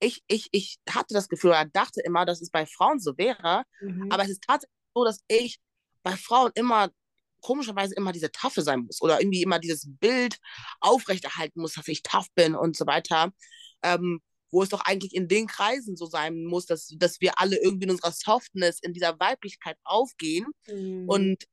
[0.00, 3.64] ich, ich, ich hatte das Gefühl oder dachte immer, dass es bei Frauen so wäre,
[3.80, 4.10] Mhm.
[4.10, 5.58] aber es ist tatsächlich so, dass ich
[6.02, 6.90] bei Frauen immer
[7.42, 10.38] komischerweise immer diese Taffe sein muss oder irgendwie immer dieses Bild
[10.80, 13.32] aufrechterhalten muss, dass ich tough bin und so weiter.
[13.82, 14.20] Ähm,
[14.52, 17.84] wo es doch eigentlich in den Kreisen so sein muss, dass, dass wir alle irgendwie
[17.84, 20.46] in unserer Softness, in dieser Weiblichkeit aufgehen.
[20.66, 21.08] Mhm.
[21.08, 21.44] Und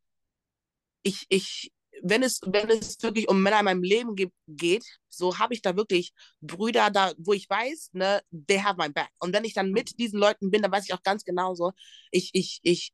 [1.03, 1.71] ich, ich,
[2.04, 5.62] wenn es, wenn es wirklich um Männer in meinem Leben ge geht, so habe ich
[5.62, 9.10] da wirklich Brüder da, wo ich weiß, ne, they have my back.
[9.20, 11.72] Und wenn ich dann mit diesen Leuten bin, dann weiß ich auch ganz genau so,
[12.12, 12.92] ich, ich, ich,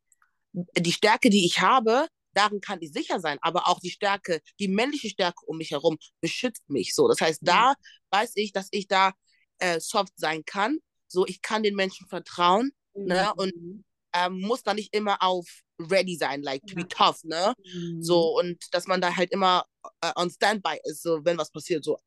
[0.53, 4.67] die Stärke, die ich habe, darin kann ich sicher sein, aber auch die Stärke, die
[4.67, 7.07] männliche Stärke um mich herum beschützt mich so.
[7.07, 7.73] Das heißt, da
[8.11, 9.13] weiß ich, dass ich da
[9.59, 10.79] äh, soft sein kann.
[11.07, 13.83] So, ich kann den Menschen vertrauen, ne, und Mhm.
[14.13, 15.45] Ähm, muss da nicht immer auf
[15.79, 17.53] ready sein, like to be tough, ne?
[17.63, 18.01] Mhm.
[18.01, 19.65] So, und dass man da halt immer
[20.01, 21.97] äh, on standby ist, so wenn was passiert, so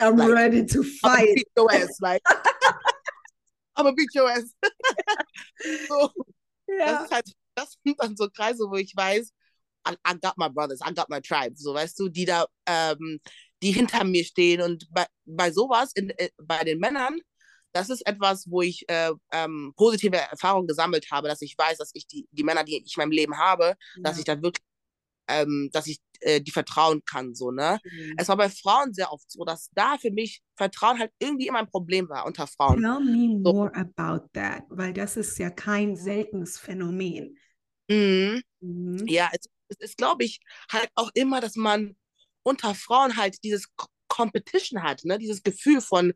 [0.00, 1.28] I'm like, ready to I'm fight.
[1.34, 2.22] beat your ass, like
[3.76, 4.52] I'm gonna beat your ass.
[5.88, 6.10] so,
[6.66, 7.04] das Ja.
[7.04, 9.32] ist halt, das sind dann so Kreise, wo ich weiß,
[9.88, 13.20] I, I got my brothers, I got my tribe, so weißt du, die da, ähm,
[13.62, 14.60] die hinter mir stehen.
[14.62, 17.20] Und bei, bei sowas, in, äh, bei den Männern,
[17.72, 21.90] das ist etwas, wo ich äh, ähm, positive Erfahrungen gesammelt habe, dass ich weiß, dass
[21.94, 24.02] ich die, die Männer, die ich in meinem Leben habe, ja.
[24.02, 24.64] dass ich da wirklich,
[25.28, 27.78] ähm, dass ich äh, die vertrauen kann, so, ne?
[27.84, 28.14] Mhm.
[28.18, 31.60] Es war bei Frauen sehr oft so, dass da für mich Vertrauen halt irgendwie immer
[31.60, 32.80] ein Problem war unter Frauen.
[32.80, 33.52] Tell me so.
[33.52, 37.38] more about that, weil das ist ja kein seltenes Phänomen.
[37.88, 38.42] Mhm.
[38.60, 39.06] Mhm.
[39.06, 41.96] Ja, es, es ist, glaube ich, halt auch immer, dass man
[42.42, 43.68] unter Frauen halt dieses
[44.20, 45.18] Competition hat, ne?
[45.18, 46.12] Dieses Gefühl von,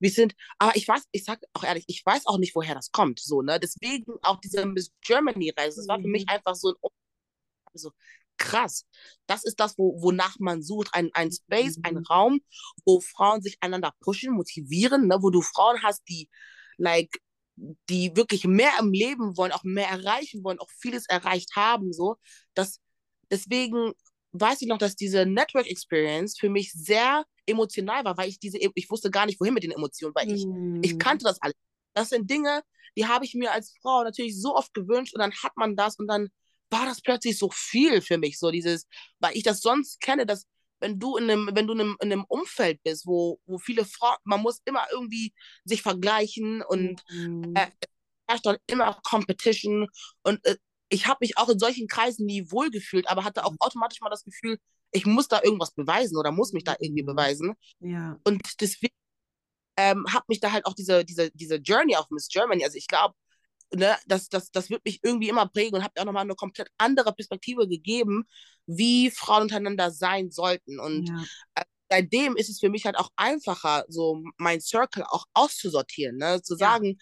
[0.00, 2.90] wir sind, aber ich weiß, ich sag auch ehrlich, ich weiß auch nicht, woher das
[2.92, 3.58] kommt, so, ne?
[3.60, 6.34] Deswegen auch diese Miss Germany-Reise, das war für mich mhm.
[6.34, 6.74] einfach so ein,
[7.72, 7.92] also
[8.36, 8.86] krass.
[9.26, 11.84] Das ist das, wo, wonach man sucht, ein, ein Space, mhm.
[11.84, 12.40] ein Raum,
[12.84, 15.18] wo Frauen sich einander pushen, motivieren, ne?
[15.20, 16.28] Wo du Frauen hast, die,
[16.76, 17.20] like,
[17.88, 22.16] die wirklich mehr im Leben wollen, auch mehr erreichen wollen, auch vieles erreicht haben, so,
[22.54, 22.80] dass
[23.30, 23.94] deswegen
[24.32, 28.58] weiß ich noch, dass diese Network Experience für mich sehr emotional war, weil ich diese,
[28.58, 30.80] ich wusste gar nicht, wohin mit den Emotionen, weil ich, mm.
[30.82, 31.56] ich kannte das alles.
[31.94, 32.62] Das sind Dinge,
[32.96, 35.98] die habe ich mir als Frau natürlich so oft gewünscht und dann hat man das
[35.98, 36.28] und dann
[36.70, 38.86] war das plötzlich so viel für mich, so dieses,
[39.20, 40.46] weil ich das sonst kenne, dass
[40.80, 43.84] wenn du in einem, wenn du in einem, in einem Umfeld bist, wo, wo viele
[43.84, 45.32] Frauen, man muss immer irgendwie
[45.64, 47.56] sich vergleichen und mm.
[47.56, 47.70] äh,
[48.28, 49.88] herrscht dann immer Competition
[50.22, 50.56] und äh,
[50.90, 53.60] ich habe mich auch in solchen Kreisen nie wohlgefühlt, aber hatte auch mhm.
[53.60, 54.58] automatisch mal das Gefühl,
[54.92, 57.06] ich muss da irgendwas beweisen oder muss mich da irgendwie mhm.
[57.06, 57.54] beweisen.
[57.80, 58.18] Ja.
[58.24, 58.94] Und deswegen
[59.76, 62.88] ähm, hat mich da halt auch diese, diese, diese Journey auf Miss Germany, also ich
[62.88, 63.14] glaube,
[63.74, 66.34] ne, das, das, das wird mich irgendwie immer prägen und hat mir auch nochmal eine
[66.34, 68.24] komplett andere Perspektive gegeben,
[68.66, 70.80] wie Frauen untereinander sein sollten.
[70.80, 71.24] Und ja.
[71.54, 76.42] äh, seitdem ist es für mich halt auch einfacher, so mein Circle auch auszusortieren, ne?
[76.42, 76.94] zu sagen, ja.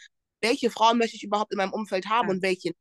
[0.43, 2.35] welche Frauen möchte ich überhaupt in meinem Umfeld haben ja.
[2.35, 2.73] und welche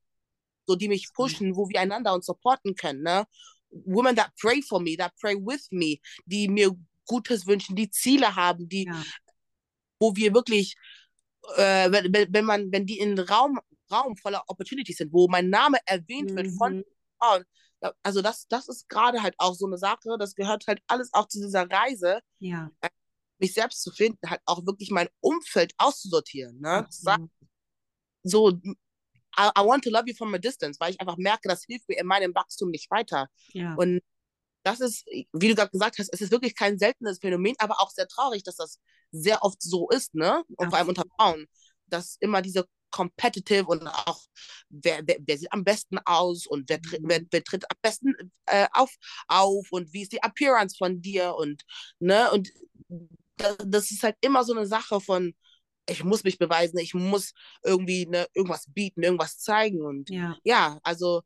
[0.67, 3.25] so die mich pushen, wo wir einander uns supporten können, ne?
[3.85, 6.71] Women that pray for me, that pray with me, die mir
[7.05, 9.03] Gutes wünschen, die Ziele haben, die, ja.
[9.99, 10.75] wo wir wirklich,
[11.57, 13.59] äh, wenn, wenn man, wenn die in Raum,
[13.91, 16.35] Raum voller Opportunities sind, wo mein Name erwähnt mhm.
[16.35, 16.83] wird von
[17.19, 17.45] Frauen,
[18.01, 21.27] also das, das ist gerade halt auch so eine Sache, das gehört halt alles auch
[21.27, 22.71] zu dieser Reise, ja.
[22.81, 22.89] Äh,
[23.37, 26.87] mich selbst zu finden, halt auch wirklich mein Umfeld auszusortieren, ne?
[27.03, 27.29] Mhm.
[28.23, 28.59] So,
[29.37, 31.87] I, I, want to love you from a distance, weil ich einfach merke, das hilft
[31.89, 33.27] mir in meinem Wachstum nicht weiter.
[33.53, 33.75] Ja.
[33.75, 34.01] Und
[34.63, 37.91] das ist, wie du gerade gesagt hast, es ist wirklich kein seltenes Phänomen, aber auch
[37.91, 38.79] sehr traurig, dass das
[39.11, 40.43] sehr oft so ist, ne?
[40.55, 41.45] Und vor allem unter Frauen,
[41.87, 44.21] dass immer diese competitive und auch
[44.69, 47.09] wer, wer, wer sieht am besten aus und wer, mhm.
[47.09, 48.95] wer, wer tritt am besten äh, auf,
[49.27, 51.63] auf und wie ist die Appearance von dir und
[51.99, 52.49] ne und
[53.35, 55.35] das, das ist halt immer so eine Sache von
[55.87, 59.81] ich muss mich beweisen, ich muss irgendwie ne, irgendwas bieten, irgendwas zeigen.
[59.81, 61.21] Und ja, ja also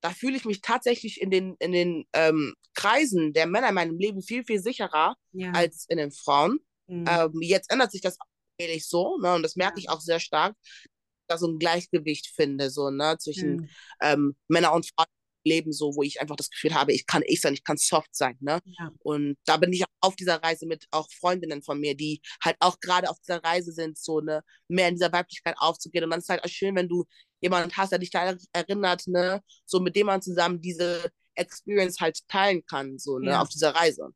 [0.00, 3.98] da fühle ich mich tatsächlich in den, in den ähm, Kreisen der Männer in meinem
[3.98, 5.52] Leben viel, viel sicherer ja.
[5.52, 6.58] als in den Frauen.
[6.86, 7.04] Mhm.
[7.08, 8.16] Ähm, jetzt ändert sich das
[8.58, 9.34] ähnlich so, ne?
[9.34, 9.84] Und das merke ja.
[9.84, 10.56] ich auch sehr stark,
[11.26, 13.68] dass ich so ein Gleichgewicht finde, so, ne, zwischen mhm.
[14.02, 15.06] ähm, Männer und Frauen
[15.44, 18.14] Leben so, wo ich einfach das Gefühl habe, ich kann ich sein, ich kann soft
[18.14, 18.60] sein, ne?
[18.64, 18.90] Ja.
[19.00, 22.80] Und da bin ich auf dieser Reise mit auch Freundinnen von mir, die halt auch
[22.80, 26.04] gerade auf dieser Reise sind, so ne, mehr in dieser Weiblichkeit aufzugehen.
[26.04, 27.04] Und dann ist halt auch schön, wenn du
[27.40, 32.18] jemanden hast, der dich da erinnert, ne, so mit dem man zusammen diese Experience halt
[32.28, 33.42] teilen kann, so, ne, ja.
[33.42, 34.10] auf dieser Reise.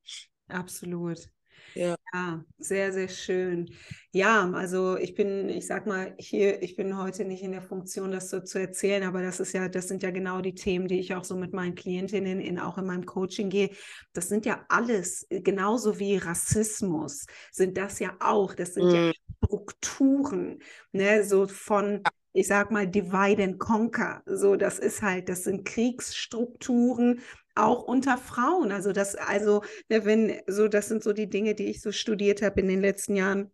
[0.48, 1.28] Absolut.
[1.74, 1.96] Ja.
[2.12, 3.70] ja, sehr, sehr schön.
[4.12, 8.12] Ja, also ich bin, ich sag mal, hier, ich bin heute nicht in der Funktion,
[8.12, 11.00] das so zu erzählen, aber das ist ja, das sind ja genau die Themen, die
[11.00, 13.70] ich auch so mit meinen Klientinnen in, auch in meinem Coaching gehe.
[14.12, 18.94] Das sind ja alles, genauso wie Rassismus, sind das ja auch, das sind mhm.
[18.94, 19.12] ja
[19.44, 20.60] Strukturen,
[20.92, 22.02] ne, so von
[22.36, 24.20] ich sag mal, divide and conquer.
[24.26, 27.20] So, das ist halt, das sind Kriegsstrukturen,
[27.54, 28.72] auch unter Frauen.
[28.72, 32.42] Also das, also ne, wenn so, das sind so die Dinge, die ich so studiert
[32.42, 33.52] habe in den letzten Jahren.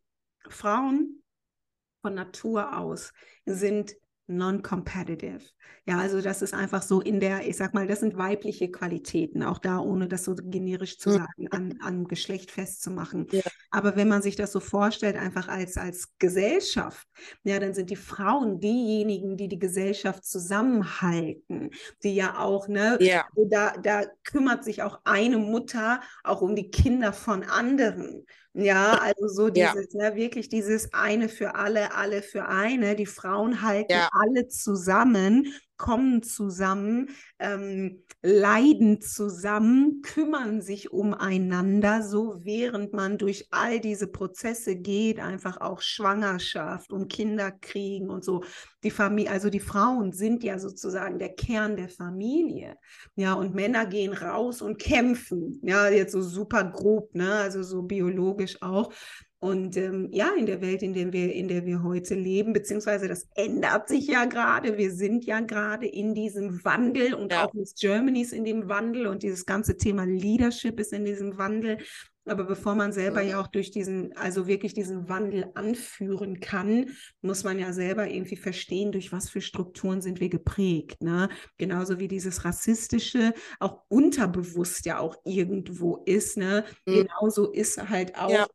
[0.49, 1.23] Frauen
[2.03, 3.13] von Natur aus
[3.45, 3.95] sind
[4.31, 5.43] non-competitive.
[5.87, 9.43] Ja, also das ist einfach so in der, ich sag mal, das sind weibliche Qualitäten,
[9.43, 13.27] auch da, ohne das so generisch zu sagen, an, an Geschlecht festzumachen.
[13.31, 13.43] Ja.
[13.71, 17.09] Aber wenn man sich das so vorstellt, einfach als, als Gesellschaft,
[17.45, 21.71] ja, dann sind die Frauen diejenigen, die die Gesellschaft zusammenhalten,
[22.03, 23.27] die ja auch, ne, ja.
[23.51, 28.27] da, da kümmert sich auch eine Mutter auch um die Kinder von anderen.
[28.53, 30.11] Ja, also so dieses, ja.
[30.11, 32.97] ne, wirklich dieses eine für alle, alle für eine.
[32.97, 34.09] Die Frauen halten ja.
[34.13, 37.09] alle zusammen kommen zusammen,
[37.39, 45.59] ähm, leiden zusammen, kümmern sich umeinander, so während man durch all diese Prozesse geht, einfach
[45.63, 48.45] auch Schwangerschaft und Kinder kriegen und so.
[48.85, 52.77] Die Familie, also die Frauen sind ja sozusagen der Kern der Familie.
[53.15, 55.61] Ja, und Männer gehen raus und kämpfen.
[55.63, 57.37] Ja, jetzt so super grob, ne?
[57.37, 58.93] Also so biologisch auch.
[59.43, 63.09] Und ähm, ja, in der Welt, in der, wir, in der wir heute leben, beziehungsweise
[63.09, 64.77] das ändert sich ja gerade.
[64.77, 67.47] Wir sind ja gerade in diesem Wandel und ja.
[67.47, 71.39] auch Miss Germany ist in dem Wandel und dieses ganze Thema Leadership ist in diesem
[71.39, 71.79] Wandel.
[72.27, 76.91] Aber bevor man selber ja auch durch diesen, also wirklich diesen Wandel anführen kann,
[77.23, 81.03] muss man ja selber irgendwie verstehen, durch was für Strukturen sind wir geprägt.
[81.03, 81.31] Ne?
[81.57, 86.37] Genauso wie dieses Rassistische auch unterbewusst ja auch irgendwo ist.
[86.37, 86.65] Ne?
[86.85, 86.93] Mhm.
[86.93, 88.47] Genauso ist halt auch ja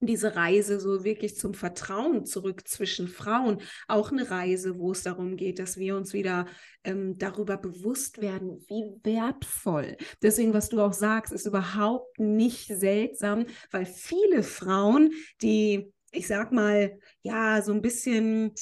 [0.00, 3.60] diese Reise so wirklich zum Vertrauen zurück zwischen Frauen.
[3.88, 6.46] Auch eine Reise, wo es darum geht, dass wir uns wieder
[6.84, 9.96] ähm, darüber bewusst werden, wie wertvoll.
[10.22, 15.10] Deswegen, was du auch sagst, ist überhaupt nicht seltsam, weil viele Frauen,
[15.42, 18.54] die, ich sag mal, ja, so ein bisschen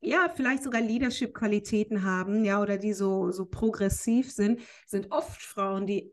[0.00, 5.86] ja, vielleicht sogar Leadership-Qualitäten haben, ja, oder die so, so progressiv sind, sind oft Frauen,
[5.86, 6.12] die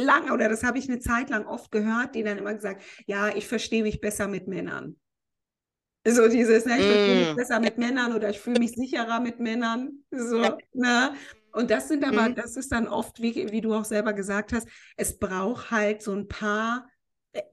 [0.00, 3.28] lange, oder das habe ich eine Zeit lang oft gehört, die dann immer gesagt, ja,
[3.28, 4.96] ich verstehe mich besser mit Männern.
[6.04, 7.36] So dieses, ne, ich verstehe mich mm.
[7.36, 10.04] besser mit Männern oder ich fühle mich sicherer mit Männern.
[10.10, 11.14] So, ne?
[11.52, 12.34] Und das sind aber, mhm.
[12.34, 14.66] das ist dann oft, wie, wie du auch selber gesagt hast,
[14.96, 16.88] es braucht halt so ein paar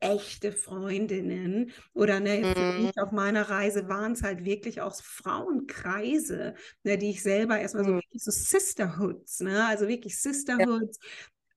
[0.02, 2.92] echte Freundinnen oder ne, mhm.
[3.02, 7.92] auf meiner Reise waren es halt wirklich auch Frauenkreise, ne, die ich selber erstmal so
[7.92, 7.98] mhm.
[7.98, 11.00] wirklich so Sisterhoods, ne, also wirklich Sisterhoods,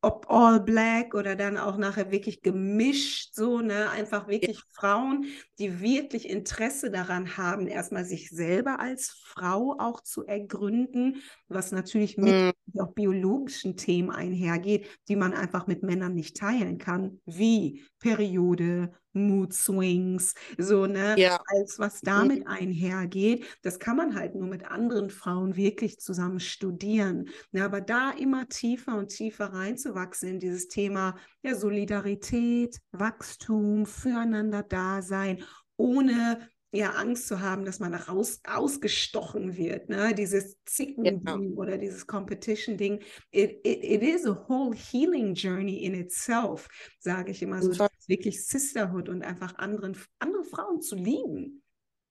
[0.02, 4.64] ob all black oder dann auch nachher wirklich gemischt, so, ne, einfach wirklich ja.
[4.72, 5.26] Frauen,
[5.60, 12.18] die wirklich Interesse daran haben, erstmal sich selber als Frau auch zu ergründen, was natürlich
[12.18, 12.80] mit mhm.
[12.80, 19.52] auch biologischen Themen einhergeht, die man einfach mit Männern nicht teilen kann, wie Periode, Mood
[19.52, 21.40] Swings, so, ne, ja.
[21.46, 22.46] als was damit mhm.
[22.46, 23.44] einhergeht.
[23.62, 27.28] Das kann man halt nur mit anderen Frauen wirklich zusammen studieren.
[27.52, 34.62] Ne, aber da immer tiefer und tiefer reinzuwachsen in dieses Thema ja, Solidarität, Wachstum, füreinander
[34.62, 35.42] Dasein,
[35.76, 40.14] ohne ja Angst zu haben, dass man raus ausgestochen wird, ne?
[40.14, 41.36] Dieses Zicken-Ding ja.
[41.56, 43.02] oder dieses Competition-Ding.
[43.30, 46.68] It, it, it is a whole healing journey in itself,
[46.98, 47.86] sage ich immer so.
[48.08, 51.62] Wirklich Sisterhood und einfach anderen, andere Frauen zu lieben.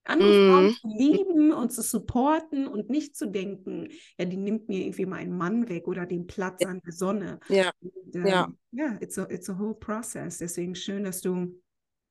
[0.03, 0.49] Andere mm.
[0.49, 5.05] Frauen zu lieben und zu supporten und nicht zu denken, ja, die nimmt mir irgendwie
[5.05, 7.39] meinen Mann weg oder den Platz an der Sonne.
[7.49, 7.71] Ja.
[7.81, 8.53] Und, ähm, ja.
[8.71, 10.39] ja, it's a, it's a whole process.
[10.39, 11.61] Deswegen schön, dass du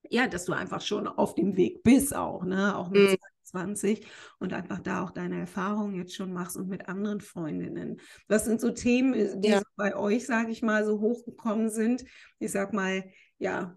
[0.09, 2.76] ja, dass du einfach schon auf dem Weg bist auch, ne?
[2.76, 3.16] Auch mit mhm.
[3.42, 4.07] 20
[4.38, 8.01] und einfach da auch deine Erfahrungen jetzt schon machst und mit anderen Freundinnen.
[8.28, 9.62] Was sind so Themen, äh, die ja.
[9.76, 12.05] bei euch, sage ich mal, so hochgekommen sind?
[12.38, 13.05] Ich sag mal,
[13.38, 13.76] ja.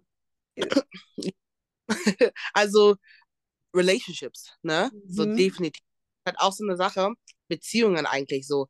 [0.55, 0.67] Äh
[2.53, 2.95] also
[3.76, 4.91] Relationships, ne?
[4.93, 5.01] Mhm.
[5.07, 5.84] So definitiv.
[6.26, 7.13] Hat auch so eine Sache,
[7.47, 8.69] Beziehungen eigentlich so.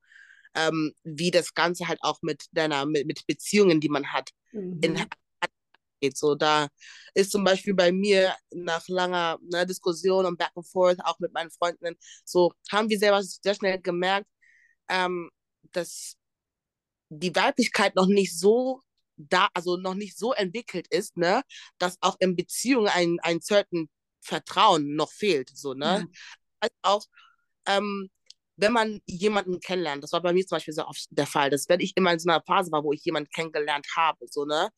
[0.56, 4.80] Ähm, wie das Ganze halt auch mit deiner, mit, mit Beziehungen, die man hat, mhm.
[4.84, 4.94] in
[6.04, 6.18] geht.
[6.18, 6.68] So, da
[7.14, 11.34] ist zum Beispiel bei mir nach langer ne, Diskussion und Back and Forth, auch mit
[11.34, 11.96] meinen Freundinnen,
[12.26, 14.28] so haben wir selber sehr schnell gemerkt,
[14.90, 15.30] ähm,
[15.72, 16.16] dass
[17.10, 18.82] die Weiblichkeit noch nicht so
[19.16, 21.44] da, also noch nicht so entwickelt ist, ne,
[21.78, 23.90] dass auch in Beziehungen ein, ein certain
[24.22, 25.52] Vertrauen noch fehlt.
[25.54, 26.06] So, ne?
[26.06, 26.14] Mhm.
[26.60, 27.06] Also auch
[27.68, 28.10] ähm,
[28.58, 31.68] wenn man jemanden kennenlernt, das war bei mir zum Beispiel so oft der Fall, dass
[31.70, 34.70] wenn ich immer in so einer Phase war, wo ich jemanden kennengelernt habe, so, ne,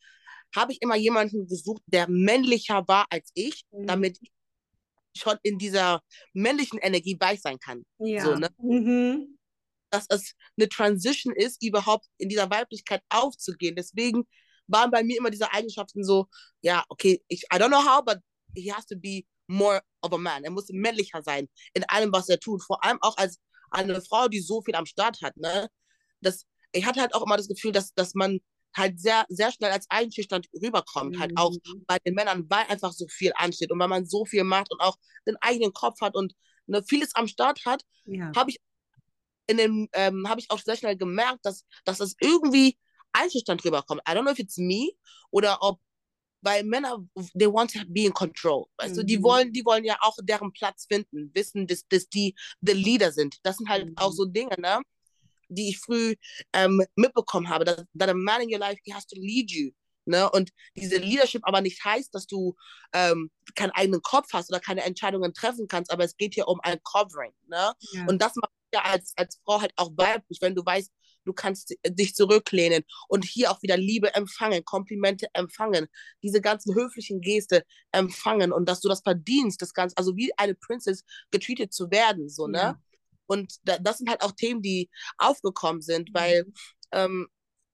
[0.55, 3.87] habe ich immer jemanden gesucht, der männlicher war als ich, mhm.
[3.87, 4.31] damit ich
[5.17, 6.01] schon in dieser
[6.33, 7.85] männlichen Energie weich sein kann.
[7.99, 8.23] Ja.
[8.23, 8.49] So, ne?
[8.57, 9.37] Mhm.
[9.89, 13.75] Dass es eine Transition ist, überhaupt in dieser Weiblichkeit aufzugehen.
[13.75, 14.27] Deswegen
[14.67, 16.27] waren bei mir immer diese Eigenschaften so,
[16.61, 18.17] ja, okay, ich, I don't know how, but
[18.55, 20.43] he has to be more of a man.
[20.43, 22.63] Er muss männlicher sein in allem, was er tut.
[22.63, 23.39] Vor allem auch als
[23.71, 25.37] eine Frau, die so viel am Start hat.
[25.37, 25.69] Ne?
[26.21, 28.39] Das, ich hatte halt auch immer das Gefühl, dass, dass man
[28.75, 31.19] halt sehr, sehr schnell als einschüchternd rüberkommt, mhm.
[31.19, 31.85] halt auch mhm.
[31.87, 34.81] bei den Männern, weil einfach so viel ansteht und weil man so viel macht und
[34.81, 34.97] auch
[35.27, 36.33] den eigenen Kopf hat und
[36.67, 38.31] ne, vieles am Start hat, ja.
[38.35, 38.59] habe ich
[39.47, 42.77] in dem, ähm, habe ich auch sehr schnell gemerkt, dass, dass es irgendwie
[43.13, 44.01] einschüchternd rüberkommt.
[44.07, 44.91] I don't know if it's me
[45.31, 45.79] oder ob
[46.41, 47.03] weil Männer,
[47.33, 48.67] they want to be in control.
[48.77, 48.99] Weißt mhm.
[48.99, 52.73] du, die wollen, die wollen ja auch deren Platz finden, wissen, dass, dass die the
[52.73, 53.37] Leader sind.
[53.41, 53.97] Das sind halt mhm.
[53.97, 54.79] auch so Dinge, ne?
[55.49, 56.15] Die ich früh
[56.53, 59.71] ähm, mitbekommen habe, dass that a man in your life, he has to lead you.
[60.05, 60.29] Ne?
[60.29, 62.55] Und diese Leadership aber nicht heißt, dass du
[62.93, 66.59] ähm, keinen eigenen Kopf hast oder keine Entscheidungen treffen kannst, aber es geht hier um
[66.61, 67.33] ein Covering.
[67.47, 67.73] Ne?
[67.93, 68.05] Ja.
[68.07, 70.91] Und das macht ja als, als Frau halt auch weiblich, wenn du weißt,
[71.25, 75.87] du kannst dich zurücklehnen und hier auch wieder Liebe empfangen, Komplimente empfangen,
[76.21, 80.53] diese ganzen höflichen Geste empfangen und dass du das verdienst, das Ganze, also wie eine
[80.53, 82.57] Princess getreatet zu werden, so, ne?
[82.57, 82.81] Ja.
[83.27, 86.53] Und da, das sind halt auch Themen, die aufgekommen sind, weil mhm.
[86.91, 87.27] ähm,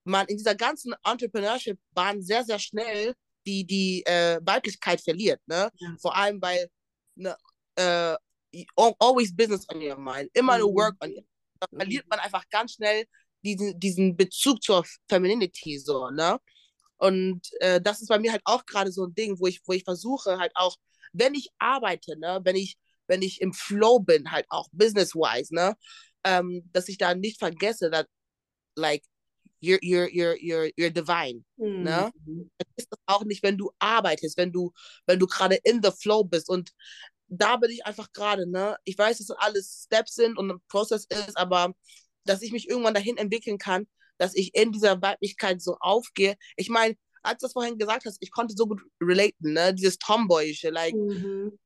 [0.03, 3.13] man in dieser ganzen Entrepreneurship-Bahn sehr, sehr schnell
[3.45, 5.69] die, die äh, Weiblichkeit verliert, ne?
[5.75, 5.95] Ja.
[5.99, 6.67] Vor allem, weil
[7.15, 7.35] ne,
[7.75, 8.15] äh,
[8.75, 10.61] always business on your mind, immer mhm.
[10.61, 11.27] nur work on your mind.
[11.59, 11.77] Da mhm.
[11.77, 13.05] verliert man einfach ganz schnell
[13.43, 16.39] diesen, diesen Bezug zur Femininity, so, ne?
[16.97, 19.73] Und äh, das ist bei mir halt auch gerade so ein Ding, wo ich, wo
[19.73, 20.75] ich versuche, halt auch,
[21.13, 22.77] wenn ich arbeite, ne, wenn ich,
[23.11, 25.75] wenn ich im Flow bin, halt auch business-wise, ne,
[26.23, 28.05] ähm, dass ich da nicht vergesse, dass,
[28.75, 29.03] like,
[29.61, 31.43] you're, you're, you're, you're, you're divine.
[31.57, 31.83] Mhm.
[31.83, 32.11] Ne?
[32.57, 34.71] Das ist das auch nicht, wenn du arbeitest, wenn du,
[35.05, 36.47] wenn du gerade in the flow bist.
[36.47, 36.71] Und
[37.27, 38.77] da bin ich einfach gerade, ne?
[38.85, 41.73] Ich weiß, dass das alles Steps sind und ein Prozess ist, aber
[42.25, 43.87] dass ich mich irgendwann dahin entwickeln kann,
[44.17, 46.35] dass ich in dieser Weiblichkeit so aufgehe.
[46.55, 49.73] Ich meine, als du das vorhin gesagt hast, ich konnte so gut relaten, ne?
[49.73, 51.59] Dieses Tomboyische, like, mhm.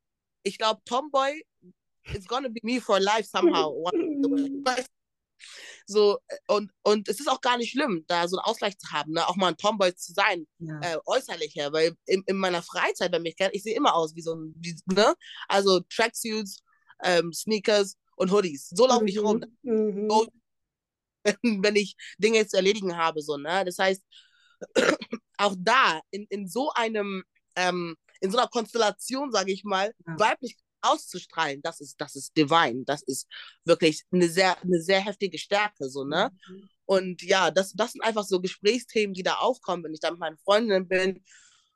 [0.46, 1.44] Ich glaube, Tomboy
[2.14, 3.74] is gonna be me for life somehow.
[5.88, 9.14] so, und, und es ist auch gar nicht schlimm, da so einen Ausgleich zu haben,
[9.14, 9.28] ne?
[9.28, 10.80] auch mal ein Tomboy zu sein, ja.
[10.82, 14.16] äh, äußerlich her, weil in, in meiner Freizeit, wenn mich kennt, ich sehe immer aus
[14.16, 15.16] wie so ein, wie, ne?
[15.48, 16.62] Also Tracksuits,
[17.04, 18.70] ähm, Sneakers und Hoodies.
[18.70, 19.44] So laufe ich rum.
[19.64, 20.10] Mhm.
[20.10, 20.28] So,
[21.42, 23.66] wenn ich Dinge zu erledigen habe, so, ne?
[23.66, 24.04] Das heißt,
[25.38, 27.24] auch da, in, in so einem,
[27.56, 27.96] ähm,
[28.26, 30.20] in so einer Konstellation, sage ich mal, ja.
[30.20, 32.84] weiblich auszustrahlen, das ist, das ist divine.
[32.86, 33.28] Das ist
[33.64, 36.32] wirklich eine sehr, eine sehr heftige Stärke, so, ne?
[36.48, 36.70] Mhm.
[36.86, 40.20] Und ja, das, das sind einfach so Gesprächsthemen, die da aufkommen, wenn ich da mit
[40.20, 41.24] meinen Freundinnen bin.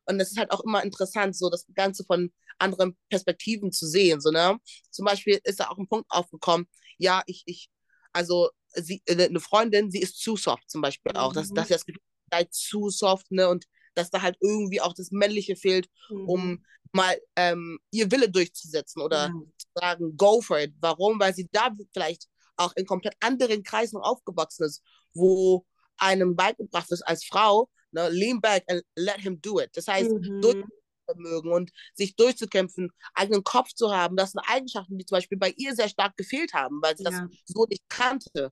[0.05, 4.21] Und das ist halt auch immer interessant, so das Ganze von anderen Perspektiven zu sehen,
[4.21, 4.59] so, ne?
[4.91, 7.69] Zum Beispiel ist da auch ein Punkt aufgekommen, ja, ich, ich,
[8.11, 11.35] also sie, eine Freundin, sie ist zu soft zum Beispiel auch, mhm.
[11.35, 13.49] dass, dass sie das Gefühl hat, zu soft, ne?
[13.49, 16.29] Und dass da halt irgendwie auch das Männliche fehlt, mhm.
[16.29, 19.51] um mal ähm, ihr Wille durchzusetzen oder mhm.
[19.57, 20.73] zu sagen, go for it.
[20.79, 21.19] Warum?
[21.19, 22.27] Weil sie da vielleicht
[22.57, 24.83] auch in komplett anderen Kreisen aufgewachsen ist,
[25.13, 25.65] wo
[25.97, 29.69] einem beigebracht ist als Frau, ne, lean back and let him do it.
[29.73, 30.41] Das heißt, mhm.
[30.41, 35.53] Durchvermögen und sich durchzukämpfen, eigenen Kopf zu haben, das sind Eigenschaften, die zum Beispiel bei
[35.57, 37.11] ihr sehr stark gefehlt haben, weil sie ja.
[37.11, 38.51] das so nicht kannte.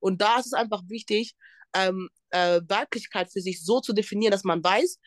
[0.00, 1.34] Und da ist es einfach wichtig,
[1.74, 4.98] ähm, äh, Weiblichkeit für sich so zu definieren, dass man weiß,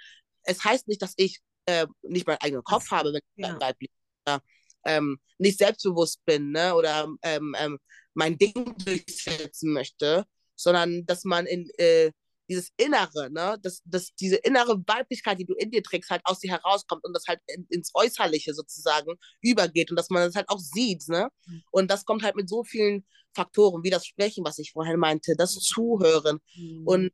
[0.44, 3.60] es heißt nicht, dass ich äh, nicht meinen eigenen Kopf habe, wenn ich ja.
[3.60, 3.90] weiblich
[4.26, 4.42] oder,
[4.86, 7.80] ähm, nicht selbstbewusst bin ne, oder ähm, ähm,
[8.14, 8.54] mein Ding
[8.86, 12.12] durchsetzen möchte, sondern dass man in äh,
[12.52, 16.40] dieses Innere, ne, dass, dass diese innere Weiblichkeit, die du in dir trägst, halt aus
[16.40, 20.50] dir herauskommt und das halt in, ins Äußerliche sozusagen übergeht und dass man das halt
[20.50, 21.30] auch sieht, ne?
[21.46, 21.64] Mhm.
[21.72, 25.36] Und das kommt halt mit so vielen Faktoren, wie das Sprechen, was ich vorhin meinte,
[25.38, 25.60] das mhm.
[25.62, 26.40] Zuhören.
[26.56, 26.88] Mhm.
[26.88, 27.12] Und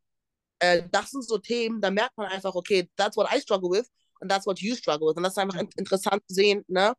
[0.59, 3.87] äh, das sind so Themen, da merkt man einfach, okay, that's what I struggle with
[4.19, 5.17] and that's what you struggle with.
[5.17, 6.95] Und das ist einfach in interessant zu sehen, ne?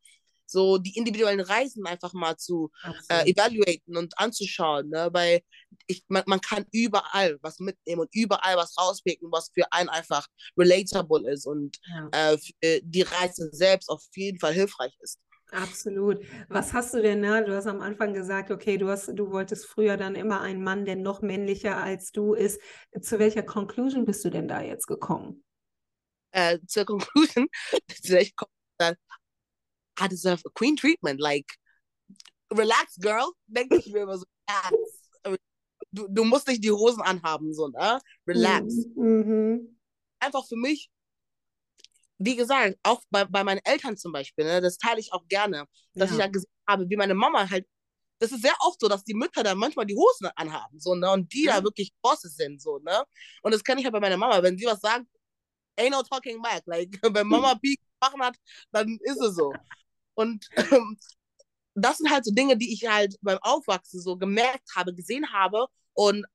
[0.48, 2.70] So die individuellen Reisen einfach mal zu
[3.08, 5.08] äh, evaluaten und anzuschauen, ne?
[5.12, 5.40] weil
[5.86, 10.26] ich, man, man kann überall was mitnehmen und überall was rauspicken, was für einen einfach
[10.56, 11.78] relatable ist und
[12.12, 12.36] ja.
[12.60, 15.18] äh, die Reise selbst auf jeden Fall hilfreich ist.
[15.50, 16.20] Absolut.
[16.48, 17.42] Was hast du denn, ne?
[17.44, 20.84] Du hast am Anfang gesagt, okay, du hast, du wolltest früher dann immer einen Mann,
[20.84, 22.60] der noch männlicher als du ist.
[23.00, 25.42] Zu welcher Conclusion bist du denn da jetzt gekommen?
[26.32, 27.48] Äh, zur Conclusion,
[28.02, 28.96] zu welcher Conclusion,
[30.00, 31.20] I deserve a queen treatment.
[31.20, 31.46] Like,
[32.52, 33.32] relax, girl.
[33.46, 34.76] Denke ich mir immer so, relax.
[35.90, 37.98] Du, du musst nicht die Hosen anhaben, so, ne?
[38.26, 38.74] Relax.
[38.94, 39.78] Mhm.
[40.20, 40.90] Einfach für mich,
[42.18, 45.66] wie gesagt, auch bei, bei meinen Eltern zum Beispiel, ne, das teile ich auch gerne,
[45.94, 46.16] dass ja.
[46.16, 47.66] ich da gesehen habe, wie meine Mama halt,
[48.18, 51.10] das ist sehr oft so, dass die Mütter da manchmal die Hosen anhaben, so, ne,
[51.12, 51.56] und die ja.
[51.56, 53.04] da wirklich Bosses sind, so, ne,
[53.42, 55.06] und das kenne ich halt bei meiner Mama, wenn sie was sagt,
[55.78, 58.36] ain't no talking back, like, wenn Mama Peak machen hat,
[58.72, 59.52] dann ist es so.
[60.18, 60.98] Und ähm,
[61.74, 65.66] das sind halt so Dinge, die ich halt beim Aufwachsen so gemerkt habe, gesehen habe.
[65.94, 66.26] Und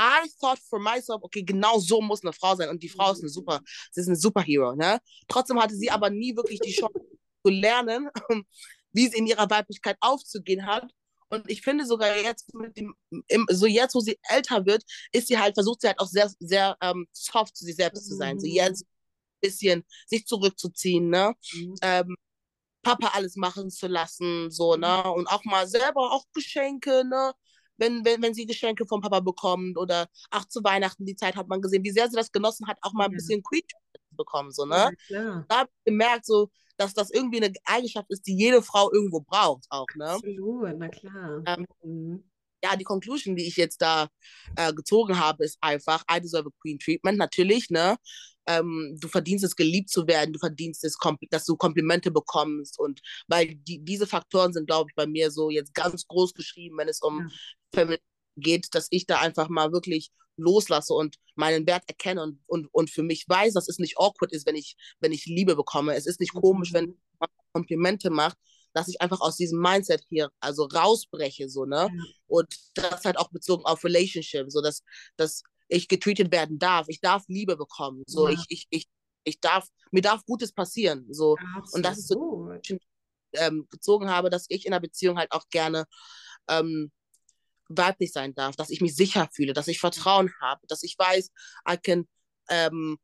[0.00, 2.68] I thought for myself, okay, genau so muss eine Frau sein.
[2.68, 3.60] Und die Frau ist eine super,
[3.90, 5.00] sie ist eine Superhero, ne?
[5.26, 7.00] Trotzdem hatte sie aber nie wirklich die Chance
[7.44, 8.08] zu lernen,
[8.92, 10.88] wie sie in ihrer Weiblichkeit aufzugehen hat.
[11.28, 12.94] Und ich finde sogar jetzt mit dem,
[13.26, 16.30] im, so jetzt, wo sie älter wird, ist sie halt, versucht sie halt auch sehr,
[16.38, 18.38] sehr ähm, soft zu sich selbst zu sein.
[18.38, 21.34] So jetzt ein bisschen sich zurückzuziehen, ne?
[21.52, 21.74] Mhm.
[21.82, 22.16] Ähm,
[22.84, 25.02] Papa alles machen zu lassen, so, ne?
[25.04, 25.12] Mhm.
[25.12, 27.32] Und auch mal selber auch Geschenke, ne?
[27.76, 31.48] Wenn, wenn, wenn sie Geschenke vom Papa bekommt oder auch zu Weihnachten die Zeit hat
[31.48, 33.16] man gesehen, wie sehr sie das genossen hat, auch mal ein ja.
[33.16, 33.76] bisschen Queen zu
[34.16, 34.92] bekommen, so, ne?
[35.08, 38.92] Ja, da habe ich gemerkt, so, dass das irgendwie eine Eigenschaft ist, die jede Frau
[38.92, 40.10] irgendwo braucht, auch, ne?
[40.10, 41.42] Absolut, na klar.
[41.46, 42.24] Ähm, mhm.
[42.64, 44.08] Ja, die Conclusion, die ich jetzt da
[44.56, 47.96] äh, gezogen habe, ist einfach, I deserve a Queen Treatment, natürlich, ne?
[48.46, 50.96] Ähm, du verdienst es, geliebt zu werden, du verdienst es,
[51.30, 55.50] dass du Komplimente bekommst und weil die, diese Faktoren sind, glaube ich, bei mir so
[55.50, 57.30] jetzt ganz groß geschrieben, wenn es um
[57.74, 57.96] ja.
[58.36, 62.90] geht, dass ich da einfach mal wirklich loslasse und meinen Wert erkenne und, und, und
[62.90, 65.94] für mich weiß, dass es nicht awkward ist, wenn ich, wenn ich Liebe bekomme.
[65.94, 66.98] Es ist nicht komisch, wenn mhm.
[67.20, 68.36] man Komplimente macht,
[68.74, 71.88] dass ich einfach aus diesem Mindset hier also rausbreche, so, ne?
[72.26, 74.82] Und das halt auch bezogen auf Relationship, so dass,
[75.16, 76.88] dass ich getreatet werden darf.
[76.88, 78.02] Ich darf Liebe bekommen.
[78.06, 78.34] So, ja.
[78.34, 78.88] ich, ich, ich,
[79.24, 81.06] ich darf, mir darf Gutes passieren.
[81.10, 81.36] So.
[81.56, 81.74] Absolut.
[81.74, 82.50] Und das ist so,
[83.32, 85.86] ähm, gezogen habe, dass ich in einer Beziehung halt auch gerne
[86.48, 86.92] ähm,
[87.68, 91.30] weiblich sein darf, dass ich mich sicher fühle, dass ich Vertrauen habe, dass ich weiß,
[91.68, 92.08] I can
[92.48, 92.98] ähm,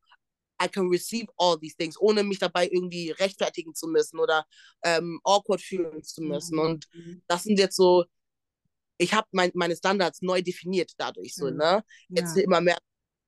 [0.63, 4.45] I can receive all these things, ohne mich dabei irgendwie rechtfertigen zu müssen oder
[4.83, 6.55] ähm, awkward fühlen zu müssen.
[6.55, 6.61] Mhm.
[6.61, 6.87] Und
[7.27, 8.05] das sind jetzt so,
[8.97, 11.57] ich habe mein, meine Standards neu definiert dadurch, so, mhm.
[11.57, 11.83] ne?
[12.09, 12.43] Jetzt ja.
[12.43, 12.81] immer mehr auf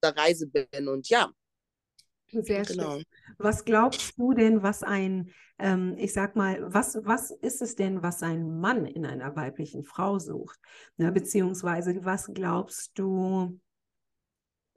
[0.03, 1.31] der Reise bin und ja.
[2.41, 2.95] Sehr genau.
[2.95, 3.03] schön.
[3.37, 8.01] Was glaubst du denn, was ein, ähm, ich sag mal, was, was ist es denn,
[8.01, 10.59] was ein Mann in einer weiblichen Frau sucht?
[10.97, 13.59] Ne, beziehungsweise, was glaubst du,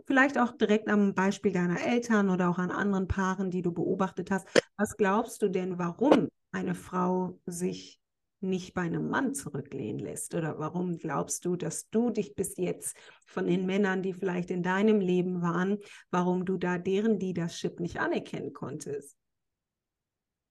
[0.06, 4.30] vielleicht auch direkt am Beispiel deiner Eltern oder auch an anderen Paaren, die du beobachtet
[4.30, 4.46] hast.
[4.76, 8.00] Was glaubst du denn, warum eine Frau sich
[8.40, 10.34] nicht bei einem Mann zurücklehnen lässt?
[10.34, 12.96] Oder warum glaubst du, dass du dich bis jetzt
[13.26, 15.78] von den Männern, die vielleicht in deinem Leben waren,
[16.10, 19.16] warum du da deren Leadership nicht anerkennen konntest?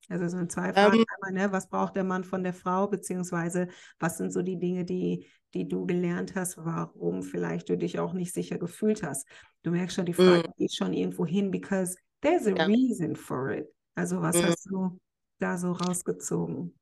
[0.09, 1.51] Also so in zwei Fragen ähm, einmal, ne?
[1.51, 3.67] was braucht der Mann von der Frau, beziehungsweise
[3.99, 8.13] was sind so die Dinge, die, die du gelernt hast, warum vielleicht du dich auch
[8.13, 9.27] nicht sicher gefühlt hast.
[9.63, 10.53] Du merkst schon, die Frage mm.
[10.57, 12.65] geht schon irgendwo hin, because there's a ja.
[12.65, 13.67] reason for it.
[13.95, 14.43] Also was mm.
[14.43, 14.99] hast du
[15.39, 16.77] da so rausgezogen?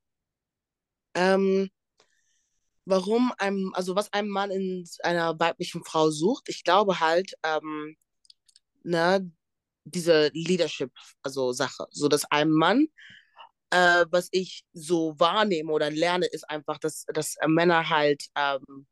[1.15, 1.69] Ähm,
[2.85, 7.95] warum einem, also was einem Mann in einer weiblichen Frau sucht, ich glaube halt, ähm,
[8.83, 9.31] ne,
[9.85, 12.87] diese Leadership, also Sache, so dass einem Mann,
[13.71, 18.87] äh, was ich so wahrnehme oder lerne, ist einfach, dass, dass Männer halt ähm,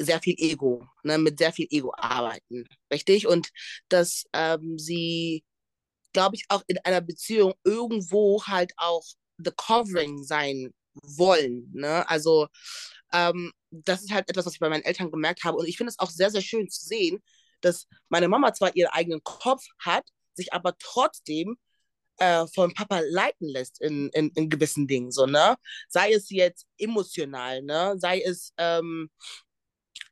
[0.00, 3.26] sehr viel Ego, ne, mit sehr viel Ego arbeiten, richtig?
[3.26, 3.50] Und
[3.88, 5.44] dass ähm, sie,
[6.12, 9.04] glaube ich, auch in einer Beziehung irgendwo halt auch
[9.38, 10.72] the covering sein
[11.02, 12.08] wollen, ne?
[12.08, 12.48] Also
[13.12, 15.90] ähm, das ist halt etwas, was ich bei meinen Eltern gemerkt habe und ich finde
[15.90, 17.22] es auch sehr, sehr schön zu sehen,
[17.60, 20.04] dass meine Mama zwar ihren eigenen Kopf hat,
[20.34, 21.58] sich aber trotzdem
[22.18, 25.56] äh, von Papa leiten lässt in, in, in gewissen Dingen, so, ne?
[25.88, 27.94] Sei es jetzt emotional, ne?
[27.98, 29.10] Sei es ähm,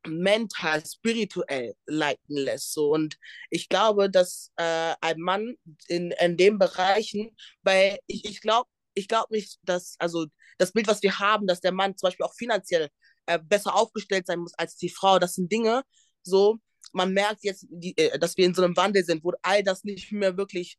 [0.07, 2.73] mental, spirituell leiten lässt.
[2.73, 2.91] So.
[2.93, 3.17] Und
[3.49, 5.55] ich glaube, dass äh, ein Mann
[5.87, 8.69] in, in den Bereichen, weil ich, ich glaube
[8.99, 10.27] ich glaube nicht, dass, also
[10.57, 12.89] das Bild, was wir haben, dass der Mann zum Beispiel auch finanziell
[13.27, 15.83] äh, besser aufgestellt sein muss als die Frau, das sind Dinge,
[16.23, 16.57] so,
[16.93, 19.83] man merkt jetzt, die, äh, dass wir in so einem Wandel sind, wo all das
[19.83, 20.77] nicht mehr wirklich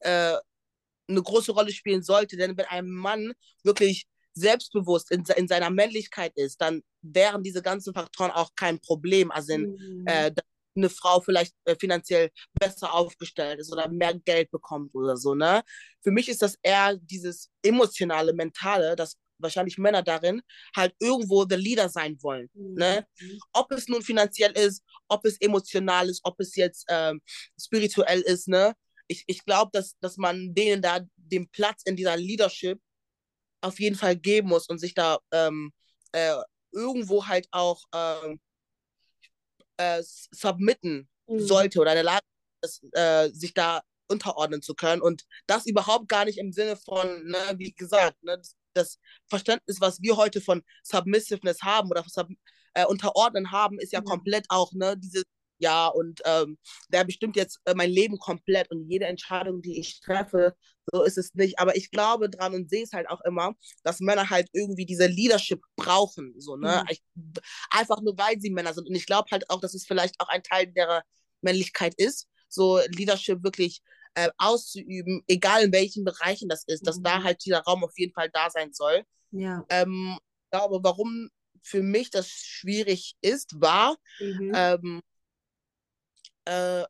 [0.00, 0.36] äh,
[1.08, 2.36] eine große Rolle spielen sollte.
[2.36, 3.32] Denn wenn ein Mann
[3.64, 9.30] wirklich selbstbewusst in, in seiner Männlichkeit ist, dann wären diese ganzen Faktoren auch kein Problem.
[9.30, 10.04] Also in, mhm.
[10.06, 10.30] äh,
[10.76, 15.34] eine Frau vielleicht äh, finanziell besser aufgestellt ist oder mehr Geld bekommt oder so.
[15.34, 15.62] Ne?
[16.02, 20.42] Für mich ist das eher dieses emotionale, mentale, das wahrscheinlich Männer darin
[20.74, 22.48] halt irgendwo der Leader sein wollen.
[22.54, 22.74] Mhm.
[22.74, 23.06] Ne?
[23.52, 27.20] Ob es nun finanziell ist, ob es emotional ist, ob es jetzt ähm,
[27.60, 28.48] spirituell ist.
[28.48, 28.74] Ne?
[29.06, 32.80] Ich, ich glaube, dass, dass man denen da den Platz in dieser Leadership
[33.60, 35.72] auf jeden Fall geben muss und sich da ähm,
[36.12, 36.34] äh,
[36.72, 38.40] irgendwo halt auch ähm,
[39.76, 41.40] äh, submitten mhm.
[41.40, 42.24] sollte oder in der Lage
[42.62, 45.02] ist, äh, sich da unterordnen zu können.
[45.02, 48.98] Und das überhaupt gar nicht im Sinne von, ne, wie gesagt, ne, das, das,
[49.28, 52.28] Verständnis, was wir heute von Submissiveness haben oder Sub,
[52.74, 54.04] äh, Unterordnen haben, ist ja, ja.
[54.04, 55.24] komplett auch ne, dieses
[55.58, 56.56] ja, und ähm,
[56.88, 60.54] der bestimmt jetzt äh, mein Leben komplett und jede Entscheidung, die ich treffe,
[60.92, 61.58] so ist es nicht.
[61.58, 65.06] Aber ich glaube dran und sehe es halt auch immer, dass Männer halt irgendwie diese
[65.06, 66.82] Leadership brauchen, so, ne?
[66.84, 66.90] Mhm.
[66.90, 67.02] Ich,
[67.70, 68.88] einfach nur, weil sie Männer sind.
[68.88, 71.02] Und ich glaube halt auch, dass es vielleicht auch ein Teil der
[71.40, 73.82] Männlichkeit ist, so Leadership wirklich
[74.14, 76.86] äh, auszuüben, egal in welchen Bereichen das ist, mhm.
[76.86, 77.24] dass da mhm.
[77.24, 79.02] halt dieser Raum auf jeden Fall da sein soll.
[79.30, 79.64] Ja.
[79.68, 81.30] Ähm, ich glaube, warum
[81.62, 84.52] für mich das schwierig ist, war, mhm.
[84.54, 85.00] ähm,
[86.44, 86.84] äh,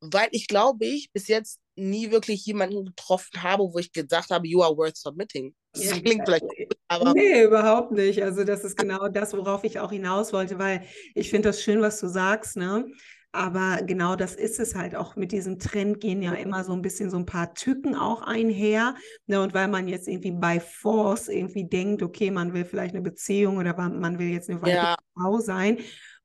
[0.00, 4.46] weil ich glaube ich bis jetzt nie wirklich jemanden getroffen habe, wo ich gesagt habe,
[4.46, 5.54] you are worth submitting.
[5.72, 6.44] Das ja, klingt vielleicht
[6.88, 7.14] aber.
[7.14, 8.22] Nee, überhaupt nicht.
[8.22, 11.80] Also, das ist genau das, worauf ich auch hinaus wollte, weil ich finde das schön,
[11.80, 12.86] was du sagst, ne?
[13.34, 15.16] Aber genau das ist es halt auch.
[15.16, 18.94] Mit diesem Trend gehen ja immer so ein bisschen so ein paar Tücken auch einher.
[19.26, 19.40] Ne?
[19.40, 23.56] Und weil man jetzt irgendwie bei Force irgendwie denkt, okay, man will vielleicht eine Beziehung
[23.56, 24.96] oder man will jetzt eine weitere ja.
[25.14, 25.78] Frau sein,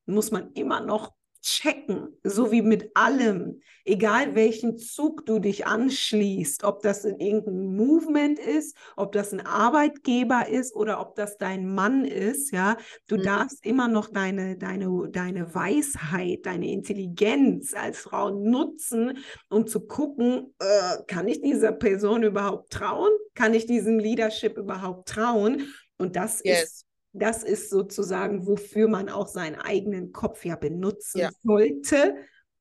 [0.05, 6.63] muss man immer noch checken, so wie mit allem, egal welchen Zug du dich anschließt,
[6.63, 11.73] ob das in irgendein Movement ist, ob das ein Arbeitgeber ist oder ob das dein
[11.73, 12.77] Mann ist, ja,
[13.07, 13.23] du mhm.
[13.23, 19.19] darfst immer noch deine, deine, deine Weisheit, deine Intelligenz als Frau nutzen,
[19.49, 23.11] um zu gucken, äh, kann ich dieser Person überhaupt trauen?
[23.35, 25.73] Kann ich diesem Leadership überhaupt trauen?
[25.97, 26.63] Und das yes.
[26.63, 31.29] ist das ist sozusagen, wofür man auch seinen eigenen Kopf ja benutzen ja.
[31.43, 32.15] sollte,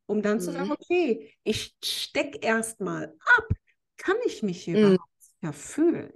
[0.07, 0.41] um dann mhm.
[0.41, 0.73] zu sagen, mhm.
[0.73, 3.49] okay, ich stecke erstmal ab.
[3.97, 4.99] Kann ich mich hier mhm.
[5.43, 6.13] ja fühlen?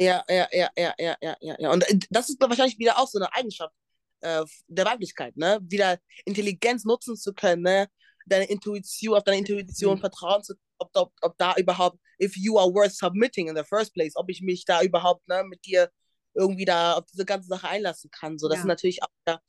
[0.00, 1.72] Ja, ja, ja, ja, ja, ja, ja.
[1.72, 3.74] Und äh, das ist wahrscheinlich wieder auch so eine Eigenschaft
[4.20, 5.58] äh, der Weiblichkeit, ne?
[5.62, 7.88] Wieder Intelligenz nutzen zu können, ne?
[8.26, 10.00] Deine Intuition, auf deine Intuition mhm.
[10.00, 13.64] vertrauen zu können, ob, ob, ob da überhaupt, if you are worth submitting in the
[13.64, 15.90] first place, ob ich mich da überhaupt ne, mit dir
[16.34, 18.38] irgendwie da auf diese ganze Sache einlassen kann.
[18.38, 18.62] So, das ja.
[18.62, 19.40] ist natürlich auch, ja,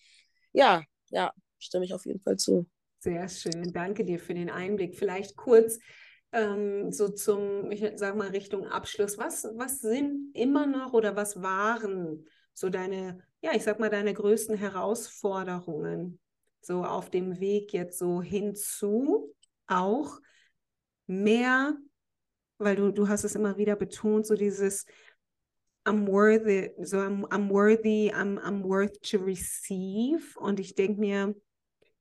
[0.52, 2.68] ja, ja, stimme ich auf jeden Fall zu.
[3.00, 4.96] Sehr schön, danke dir für den Einblick.
[4.96, 5.80] Vielleicht kurz
[6.32, 9.18] ähm, so zum, ich sag mal, Richtung Abschluss.
[9.18, 14.14] Was, was sind immer noch oder was waren so deine, ja, ich sag mal, deine
[14.14, 16.20] größten Herausforderungen
[16.62, 19.34] so auf dem Weg jetzt so hinzu
[19.68, 20.20] auch
[21.08, 21.78] mehr,
[22.58, 24.86] weil du, du hast es immer wieder betont, so dieses
[25.90, 30.38] I'm worthy, so I'm, I'm worthy, I'm, I'm worth to receive.
[30.38, 31.36] Und ich denke mir,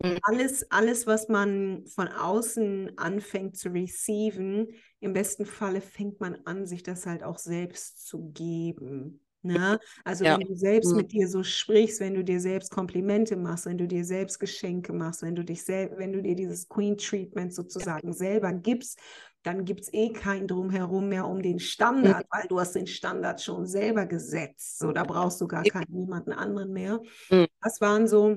[0.02, 0.18] mhm.
[0.22, 4.68] alles, alles, was man von außen anfängt zu receiven,
[5.00, 9.20] im besten Falle fängt man an, sich das halt auch selbst zu geben.
[9.42, 9.78] Ne?
[10.04, 10.36] Also ja.
[10.36, 10.96] wenn du selbst mhm.
[10.96, 14.92] mit dir so sprichst, wenn du dir selbst Komplimente machst, wenn du dir selbst Geschenke
[14.92, 18.98] machst, wenn du dich selbst, wenn du dir dieses Queen Treatment sozusagen selber gibst
[19.42, 23.40] dann gibt es eh kein Drumherum mehr um den Standard, weil du hast den Standard
[23.40, 24.78] schon selber gesetzt.
[24.78, 27.00] So, da brauchst du gar keinen niemanden anderen mehr.
[27.30, 27.46] Mhm.
[27.60, 28.36] Das waren so,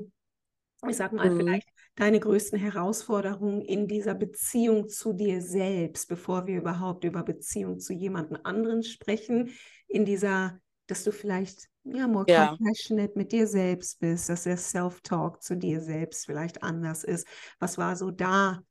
[0.87, 1.37] ich sag mal, mhm.
[1.37, 7.79] vielleicht deine größten Herausforderungen in dieser Beziehung zu dir selbst, bevor wir überhaupt über Beziehung
[7.79, 9.49] zu jemandem anderen sprechen,
[9.87, 12.55] in dieser, dass du vielleicht ja, more ja.
[12.55, 17.27] compassionate mit dir selbst bist, dass der Self-Talk zu dir selbst vielleicht anders ist.
[17.59, 18.61] Was war so da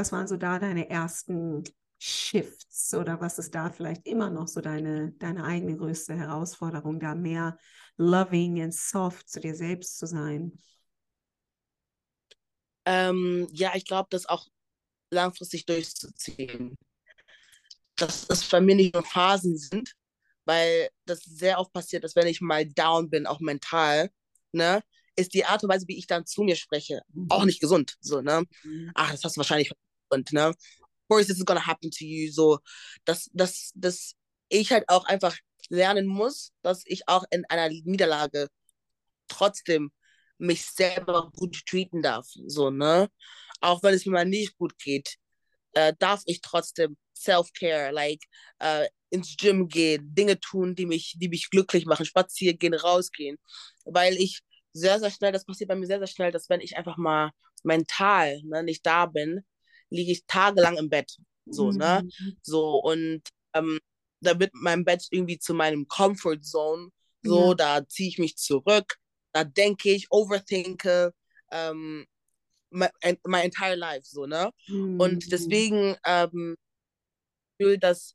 [0.00, 1.62] was waren so da deine ersten
[1.98, 7.14] Shifts oder was ist da vielleicht immer noch so deine, deine eigene größte Herausforderung, da
[7.14, 7.58] mehr
[7.98, 10.58] loving and soft zu dir selbst zu sein?
[12.86, 14.46] Ähm, ja, ich glaube, das auch
[15.10, 16.78] langfristig durchzuziehen.
[17.96, 19.92] Dass das bei mir nicht nur Phasen sind,
[20.46, 24.10] weil das sehr oft passiert, dass wenn ich mal down bin, auch mental,
[24.52, 24.80] ne,
[25.14, 27.96] ist die Art und Weise, wie ich dann zu mir spreche, auch nicht gesund.
[28.00, 28.44] So, ne?
[28.62, 28.92] Mhm.
[28.94, 29.70] Ach, das hast du wahrscheinlich
[30.10, 30.54] und ne?
[31.08, 32.30] Course, this is gonna happen to you.
[32.32, 32.60] So,
[33.04, 34.14] dass, dass, dass
[34.48, 35.36] ich halt auch einfach
[35.68, 38.48] lernen muss, dass ich auch in einer Niederlage
[39.28, 39.92] trotzdem
[40.38, 42.26] mich selber gut treaten darf.
[42.46, 43.08] So, ne?
[43.60, 45.16] Auch wenn es mir mal nicht gut geht,
[45.74, 48.22] äh, darf ich trotzdem Self-Care, like
[48.60, 53.38] äh, ins Gym gehen, Dinge tun, die mich, die mich glücklich machen, spazieren gehen, rausgehen.
[53.84, 54.40] Weil ich
[54.72, 57.32] sehr, sehr schnell, das passiert bei mir sehr, sehr schnell, dass wenn ich einfach mal
[57.64, 59.44] mental ne, nicht da bin,
[59.90, 61.16] liege ich tagelang im Bett.
[61.46, 62.02] So, ne?
[62.02, 62.26] mhm.
[62.26, 62.36] ne?
[62.42, 63.22] So, und
[63.54, 63.78] ähm,
[64.20, 66.90] da wird mein Bett irgendwie zu meinem Comfort Zone.
[67.22, 67.54] So, ja.
[67.54, 68.96] da ziehe ich mich zurück,
[69.32, 71.12] da denke ich, overthinke,
[71.52, 72.06] ähm,
[72.70, 72.88] my,
[73.26, 74.50] my entire life, so, ne?
[74.68, 74.98] Mhm.
[74.98, 76.56] Und deswegen ähm,
[77.58, 78.14] fühle, dass,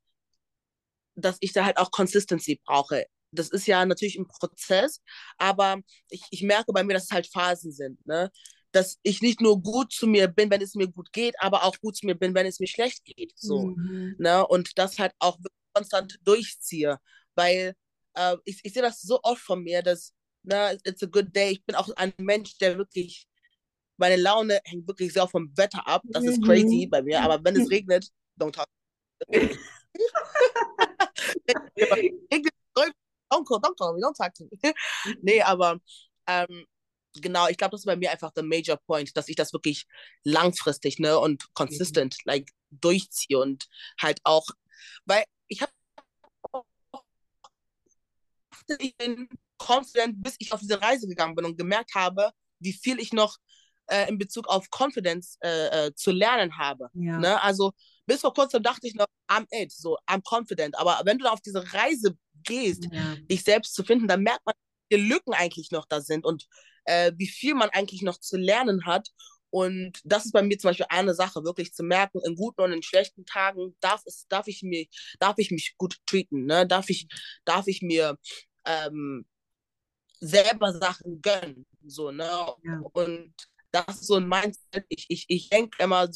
[1.15, 3.05] dass ich da halt auch Consistency brauche
[3.35, 5.01] das ist ja natürlich ein Prozess,
[5.37, 8.05] aber ich, ich merke bei mir, dass es halt Phasen sind.
[8.05, 8.31] Ne?
[8.75, 11.79] Dass ich nicht nur gut zu mir bin, wenn es mir gut geht, aber auch
[11.79, 13.33] gut zu mir bin, wenn es mir schlecht geht.
[13.35, 13.67] So.
[13.67, 14.15] Mhm.
[14.19, 14.45] Ne?
[14.45, 15.37] Und das halt auch
[15.73, 16.99] konstant durchziehe.
[17.35, 17.73] Weil
[18.15, 20.13] äh, ich, ich sehe das so oft von mir, dass
[20.43, 21.51] ne, it's a good day.
[21.51, 23.27] Ich bin auch ein Mensch, der wirklich,
[23.97, 26.01] meine Laune hängt wirklich sehr vom Wetter ab.
[26.05, 26.29] Das mhm.
[26.29, 27.21] ist crazy bei mir.
[27.21, 28.67] Aber wenn es regnet, don't talk.
[33.29, 34.73] don't call, don't call me, don't talk to me.
[35.21, 35.79] nee, aber
[36.27, 36.65] ähm,
[37.21, 39.85] genau, ich glaube, das ist bei mir einfach der Major Point, dass ich das wirklich
[40.23, 42.31] langfristig ne, und consistent mhm.
[42.31, 43.67] like, durchziehe und
[44.01, 44.47] halt auch,
[45.05, 45.71] weil ich habe
[48.79, 52.99] ich bin confident, bis ich auf diese Reise gegangen bin und gemerkt habe, wie viel
[52.99, 53.37] ich noch
[53.87, 56.89] äh, in Bezug auf Confidence äh, äh, zu lernen habe.
[56.93, 57.19] Ja.
[57.19, 57.41] Ne?
[57.41, 57.73] Also
[58.05, 60.77] bis vor kurzem dachte ich noch, I'm it, so I'm confident.
[60.77, 63.15] Aber wenn du auf diese Reise gehst, ja.
[63.29, 64.55] dich selbst zu finden, dann merkt man,
[64.91, 66.47] Lücken eigentlich noch da sind und
[66.85, 69.09] äh, wie viel man eigentlich noch zu lernen hat.
[69.49, 72.73] Und das ist bei mir zum Beispiel eine Sache, wirklich zu merken, in guten und
[72.73, 74.85] in schlechten Tagen darf, es, darf, ich, mir,
[75.19, 76.67] darf ich mich gut treaten, ne?
[76.67, 77.07] darf, ich,
[77.45, 78.17] darf ich mir
[78.65, 79.25] ähm,
[80.19, 81.65] selber Sachen gönnen.
[81.85, 82.25] So, ne?
[82.25, 82.81] Ja.
[82.93, 83.33] Und
[83.71, 84.85] das ist so ein Mindset.
[84.89, 86.09] Ich, ich, ich denke immer,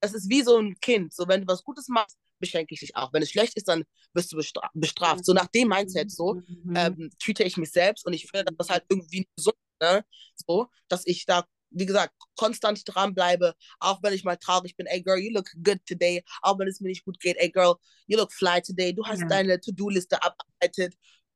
[0.00, 1.12] es ist wie so ein Kind.
[1.12, 3.12] So, wenn du was Gutes machst, beschenke ich dich auch.
[3.12, 5.24] Wenn es schlecht ist, dann wirst du bestra bestraft.
[5.24, 6.76] So nach dem Mindset so mhm.
[6.76, 10.04] ähm, treate ich mich selbst und ich finde das halt irgendwie gesund, ne?
[10.46, 14.86] So, dass ich da, wie gesagt, konstant dranbleibe, auch wenn ich mal traurig bin.
[14.86, 16.22] Ey, girl, you look good today.
[16.42, 17.36] Auch wenn es mir nicht gut geht.
[17.38, 17.76] Ey, girl,
[18.06, 18.92] you look fly today.
[18.92, 19.28] Du hast ja.
[19.28, 20.94] deine To-Do-Liste abgearbeitet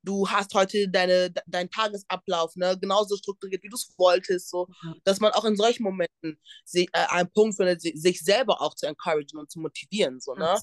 [0.08, 4.66] du hast heute deine, deinen Tagesablauf ne, genauso strukturiert, wie du es wolltest, so,
[5.04, 8.86] dass man auch in solchen Momenten sie, äh, einen Punkt findet, sich selber auch zu
[8.86, 10.20] encouragen und zu motivieren.
[10.20, 10.54] So, ne?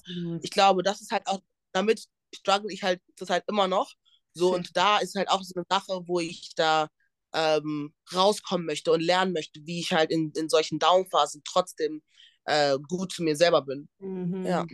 [0.42, 1.40] Ich glaube, das ist halt auch,
[1.72, 3.92] damit struggle ich halt das halt immer noch.
[4.32, 6.88] So, und da ist halt auch so eine Sache, wo ich da
[7.32, 12.02] ähm, rauskommen möchte und lernen möchte, wie ich halt in, in solchen Downphasen trotzdem
[12.44, 13.88] äh, gut zu mir selber bin.
[13.98, 14.44] Mhm.
[14.44, 14.66] Ja.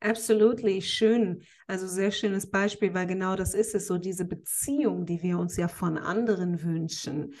[0.00, 1.42] Absolutely, schön.
[1.66, 5.56] Also sehr schönes Beispiel, weil genau das ist es so, diese Beziehung, die wir uns
[5.58, 7.34] ja von anderen wünschen,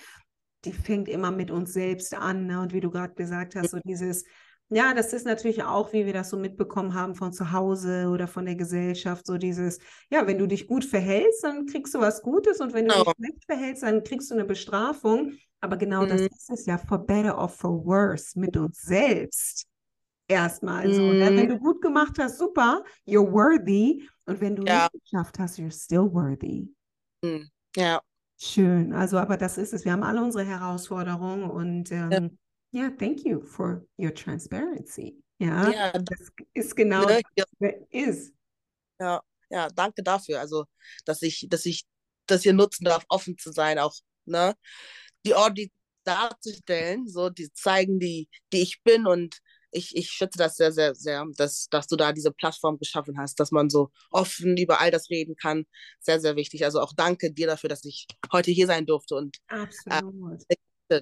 [0.66, 2.46] die fängt immer mit uns selbst an.
[2.46, 2.60] Ne?
[2.60, 4.24] Und wie du gerade gesagt hast, so dieses,
[4.68, 8.28] ja, das ist natürlich auch, wie wir das so mitbekommen haben von zu Hause oder
[8.28, 9.78] von der Gesellschaft, so dieses,
[10.10, 13.04] ja, wenn du dich gut verhältst, dann kriegst du was Gutes und wenn du oh.
[13.04, 15.32] dich schlecht verhältst, dann kriegst du eine Bestrafung.
[15.62, 16.08] Aber genau mhm.
[16.10, 19.69] das ist es ja, for better or for worse, mit uns selbst
[20.30, 20.88] erstmal.
[20.88, 20.94] Mm.
[20.94, 21.26] So, ne?
[21.26, 21.48] Wenn mhm.
[21.48, 24.08] du gut gemacht hast, super, you're worthy.
[24.26, 24.88] Und wenn du ja.
[24.92, 26.72] nicht geschafft hast, you're still worthy.
[27.22, 27.50] Mm.
[27.76, 28.00] Ja.
[28.38, 28.94] Schön.
[28.94, 29.84] Also, aber das ist es.
[29.84, 32.38] Wir haben alle unsere Herausforderungen und ähm,
[32.70, 32.82] ja.
[32.84, 35.22] yeah, thank you for your transparency.
[35.38, 37.44] Ja, ja das ist genau ne, ja.
[37.90, 38.32] ist.
[38.98, 39.20] Ja,
[39.50, 40.40] ja, danke dafür.
[40.40, 40.64] Also,
[41.04, 41.84] dass ich, dass ich
[42.26, 44.54] das hier nutzen darf, offen zu sein, auch, ne?
[45.26, 45.72] Die Audit
[46.04, 49.40] darzustellen, so, die zeigen, die, die ich bin und
[49.72, 53.40] ich, ich schätze das sehr, sehr, sehr, dass, dass du da diese Plattform geschaffen hast,
[53.40, 55.66] dass man so offen über all das reden kann.
[56.00, 56.64] Sehr, sehr wichtig.
[56.64, 60.42] Also auch danke dir dafür, dass ich heute hier sein durfte und Absolut.
[60.48, 60.56] Äh,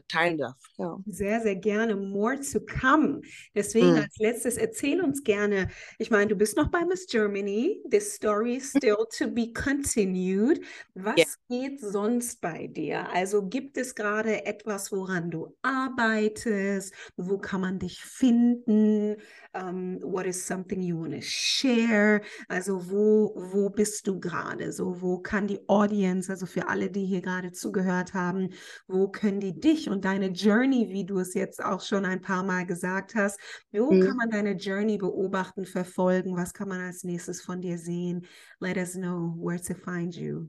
[0.08, 0.56] teilen darf.
[0.76, 0.98] Ja.
[1.06, 1.96] Sehr, sehr gerne.
[1.96, 3.20] More to come.
[3.54, 4.02] Deswegen mm.
[4.02, 5.68] als letztes erzähl uns gerne.
[5.98, 7.82] Ich meine, du bist noch bei Miss Germany.
[7.90, 10.60] The story is still to be continued.
[10.94, 11.26] Was yeah.
[11.48, 13.08] geht sonst bei dir?
[13.10, 16.92] Also gibt es gerade etwas, woran du arbeitest?
[17.16, 19.16] Wo kann man dich finden?
[19.58, 22.22] Um, what is something you want to share?
[22.48, 24.72] Also wo, wo bist du gerade?
[24.72, 28.50] So, wo kann die Audience, also für alle, die hier gerade zugehört haben,
[28.86, 32.44] wo können die dich und deine Journey, wie du es jetzt auch schon ein paar
[32.44, 33.40] Mal gesagt hast,
[33.72, 34.06] wo mhm.
[34.06, 36.36] kann man deine Journey beobachten, verfolgen?
[36.36, 38.26] Was kann man als nächstes von dir sehen?
[38.60, 40.48] Let us know where to find you.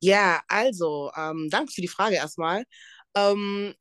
[0.00, 2.64] Ja, also, ähm, danke für die Frage erstmal.
[3.14, 3.74] Ähm,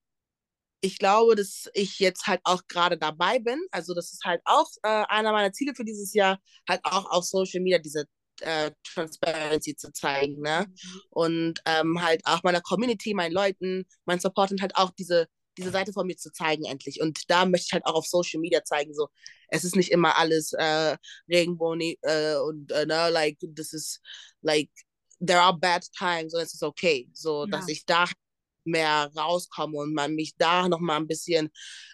[0.83, 3.57] ich glaube, dass ich jetzt halt auch gerade dabei bin.
[3.71, 7.23] Also das ist halt auch äh, einer meiner Ziele für dieses Jahr, halt auch auf
[7.23, 8.03] Social Media diese
[8.41, 10.65] äh, Transparency zu zeigen, ne?
[10.67, 11.01] Mhm.
[11.09, 15.27] Und ähm, halt auch meiner Community, meinen Leuten, meinen Supportern halt auch diese
[15.57, 16.99] diese Seite von mir zu zeigen endlich.
[16.99, 19.07] Und da möchte ich halt auch auf Social Media zeigen, so
[19.49, 20.97] es ist nicht immer alles äh,
[21.29, 24.01] Regenbogen äh, und äh, ne, like this is
[24.41, 24.69] like
[25.25, 27.51] there are bad times und es ist okay, so ja.
[27.51, 28.05] dass ich da
[28.65, 31.49] mehr rauskomme und man mich da noch mal ein bisschen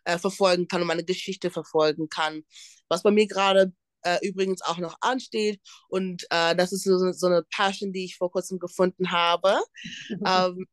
[0.05, 2.43] äh, verfolgen kann und meine Geschichte verfolgen kann.
[2.89, 5.59] Was bei mir gerade äh, übrigens auch noch ansteht
[5.89, 9.59] und äh, das ist so, so, eine Passion, die ich vor kurzem gefunden habe.
[10.25, 10.65] ähm,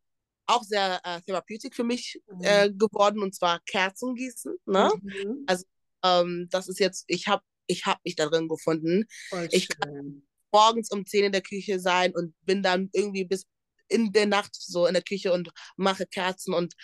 [0.49, 2.40] auch sehr äh, therapeutic für mich mhm.
[2.42, 4.57] Äh, geworden und zwar Kerzen gießen.
[4.66, 4.92] Ne?
[5.03, 5.44] Mhm.
[5.47, 5.64] Also
[6.05, 9.07] ähm, das ist jetzt, ich habe ich hab mich darin gefunden.
[9.28, 10.22] Voll ich kann
[10.53, 13.47] morgens um 10 in der Küche sein und bin dann irgendwie bis
[13.89, 16.74] in der Nacht so in der Küche und mache Kerzen und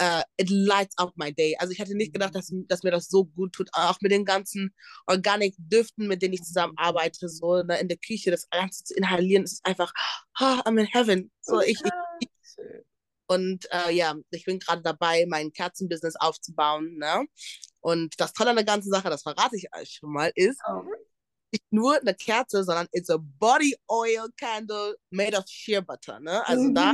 [0.00, 1.56] uh, it lights up my day.
[1.58, 4.24] Also ich hätte nicht gedacht, dass, dass mir das so gut tut, auch mit den
[4.24, 4.74] ganzen
[5.06, 9.64] Organic-Düften, mit denen ich zusammenarbeite, so ne, in der Küche, das Ganze zu inhalieren, ist
[9.64, 9.92] einfach,
[10.40, 11.30] oh, I'm in heaven.
[11.40, 11.78] So, ich,
[12.20, 12.28] ich,
[13.26, 16.96] und uh, ja, ich bin gerade dabei, mein Kerzenbusiness aufzubauen.
[16.96, 17.26] Ne?
[17.80, 20.82] Und das Tolle an der ganzen Sache, das verrate ich euch schon mal, ist, oh
[21.52, 26.46] nicht nur eine Kerze, sondern it's a body oil candle made of shea butter, ne?
[26.46, 26.74] Also mhm.
[26.74, 26.92] da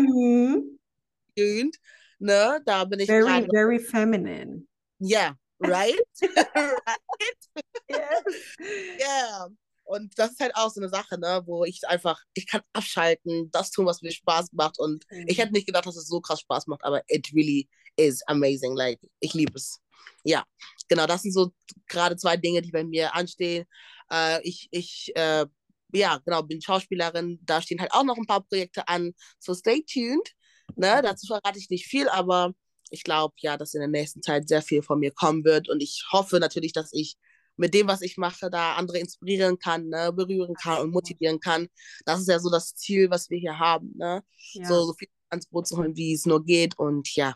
[2.19, 2.61] ne?
[2.65, 4.67] Da bin ich very grade, very feminine.
[5.01, 5.99] Yeah, right?
[6.23, 7.47] right?
[7.89, 8.99] Yes.
[8.99, 9.49] Yeah.
[9.85, 13.51] Und das ist halt auch so eine Sache, ne, wo ich einfach, ich kann abschalten,
[13.53, 14.79] das tun, was mir Spaß macht.
[14.81, 15.27] Und mhm.
[15.29, 18.75] ich hätte nicht gedacht, dass es so krass Spaß macht, aber it really is amazing.
[18.75, 19.81] Like, ich liebe es.
[20.25, 20.45] Ja,
[20.89, 21.53] genau, das sind so
[21.89, 23.65] gerade zwei Dinge, die bei mir anstehen.
[24.11, 25.47] Äh, ich, ich, äh,
[25.93, 27.39] ja, genau, bin Schauspielerin.
[27.43, 29.13] Da stehen halt auch noch ein paar Projekte an.
[29.39, 30.33] So stay tuned.
[30.75, 31.01] Ne?
[31.03, 32.53] Dazu verrate ich nicht viel, aber
[32.91, 35.83] ich glaube ja, dass in der nächsten Zeit sehr viel von mir kommen wird und
[35.83, 37.17] ich hoffe natürlich, dass ich
[37.57, 41.69] mit dem, was ich mache, da andere inspirieren kann, ne, berühren kann und motivieren kann.
[42.05, 44.23] Das ist ja so das Ziel, was wir hier haben, ne?
[44.53, 44.67] Ja.
[44.67, 47.35] So, so viel ans Boot zu holen, wie es nur geht und ja,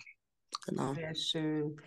[0.66, 0.94] genau.
[0.94, 1.80] Sehr schön.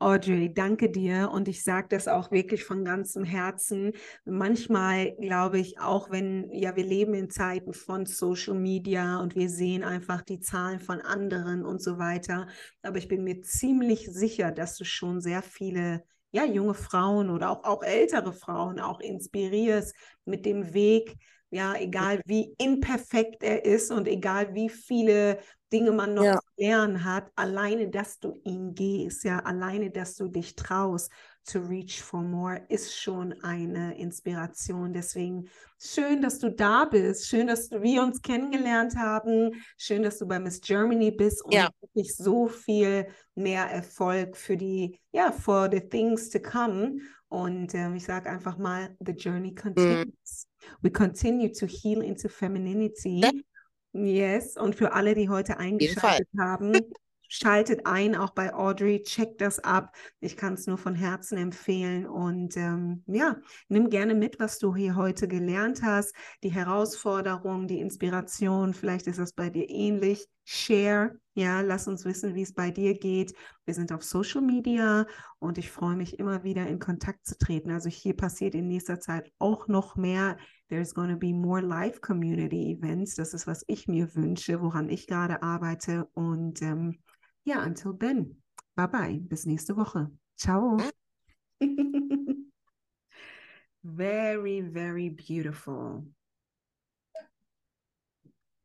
[0.00, 3.92] Audrey, danke dir und ich sage das auch wirklich von ganzem Herzen.
[4.24, 9.48] Manchmal glaube ich, auch wenn, ja, wir leben in Zeiten von Social Media und wir
[9.48, 12.46] sehen einfach die Zahlen von anderen und so weiter,
[12.82, 17.50] aber ich bin mir ziemlich sicher, dass du schon sehr viele ja, junge Frauen oder
[17.50, 21.16] auch, auch ältere Frauen auch inspirierst mit dem Weg,
[21.50, 25.38] ja, egal wie imperfekt er ist und egal wie viele
[25.72, 26.38] Dinge man noch ja.
[26.38, 31.10] zu lernen hat, alleine, dass du ihn gehst, ja, alleine, dass du dich traust
[31.44, 34.92] to reach for more, ist schon eine Inspiration.
[34.92, 40.26] Deswegen schön, dass du da bist, schön, dass wir uns kennengelernt haben, schön, dass du
[40.26, 41.70] bei Miss Germany bist und ja.
[41.80, 46.96] wirklich so viel mehr Erfolg für die, ja, for the things to come.
[47.28, 49.54] Und äh, ich sage einfach mal, the journey mhm.
[49.54, 50.47] continues.
[50.82, 53.24] We continue to heal into femininity.
[53.92, 56.72] Yes, und für alle, die heute eingeschaltet haben,
[57.28, 59.94] schaltet ein, auch bei Audrey, checkt das ab.
[60.20, 63.36] Ich kann es nur von Herzen empfehlen und ähm, ja,
[63.68, 69.18] nimm gerne mit, was du hier heute gelernt hast, die Herausforderung, die Inspiration, vielleicht ist
[69.18, 70.26] das bei dir ähnlich.
[70.50, 73.34] Share, ja, lass uns wissen, wie es bei dir geht.
[73.66, 75.06] Wir sind auf Social Media
[75.40, 77.70] und ich freue mich immer wieder in Kontakt zu treten.
[77.70, 80.38] Also hier passiert in nächster Zeit auch noch mehr.
[80.70, 83.14] There's going to be more live community events.
[83.14, 86.98] Das ist, was ich mir wünsche, woran ich gerade arbeite und ähm,
[87.44, 88.42] ja, until then.
[88.74, 89.20] Bye bye.
[89.20, 90.10] Bis nächste Woche.
[90.34, 90.78] Ciao.
[93.82, 96.06] very, very beautiful.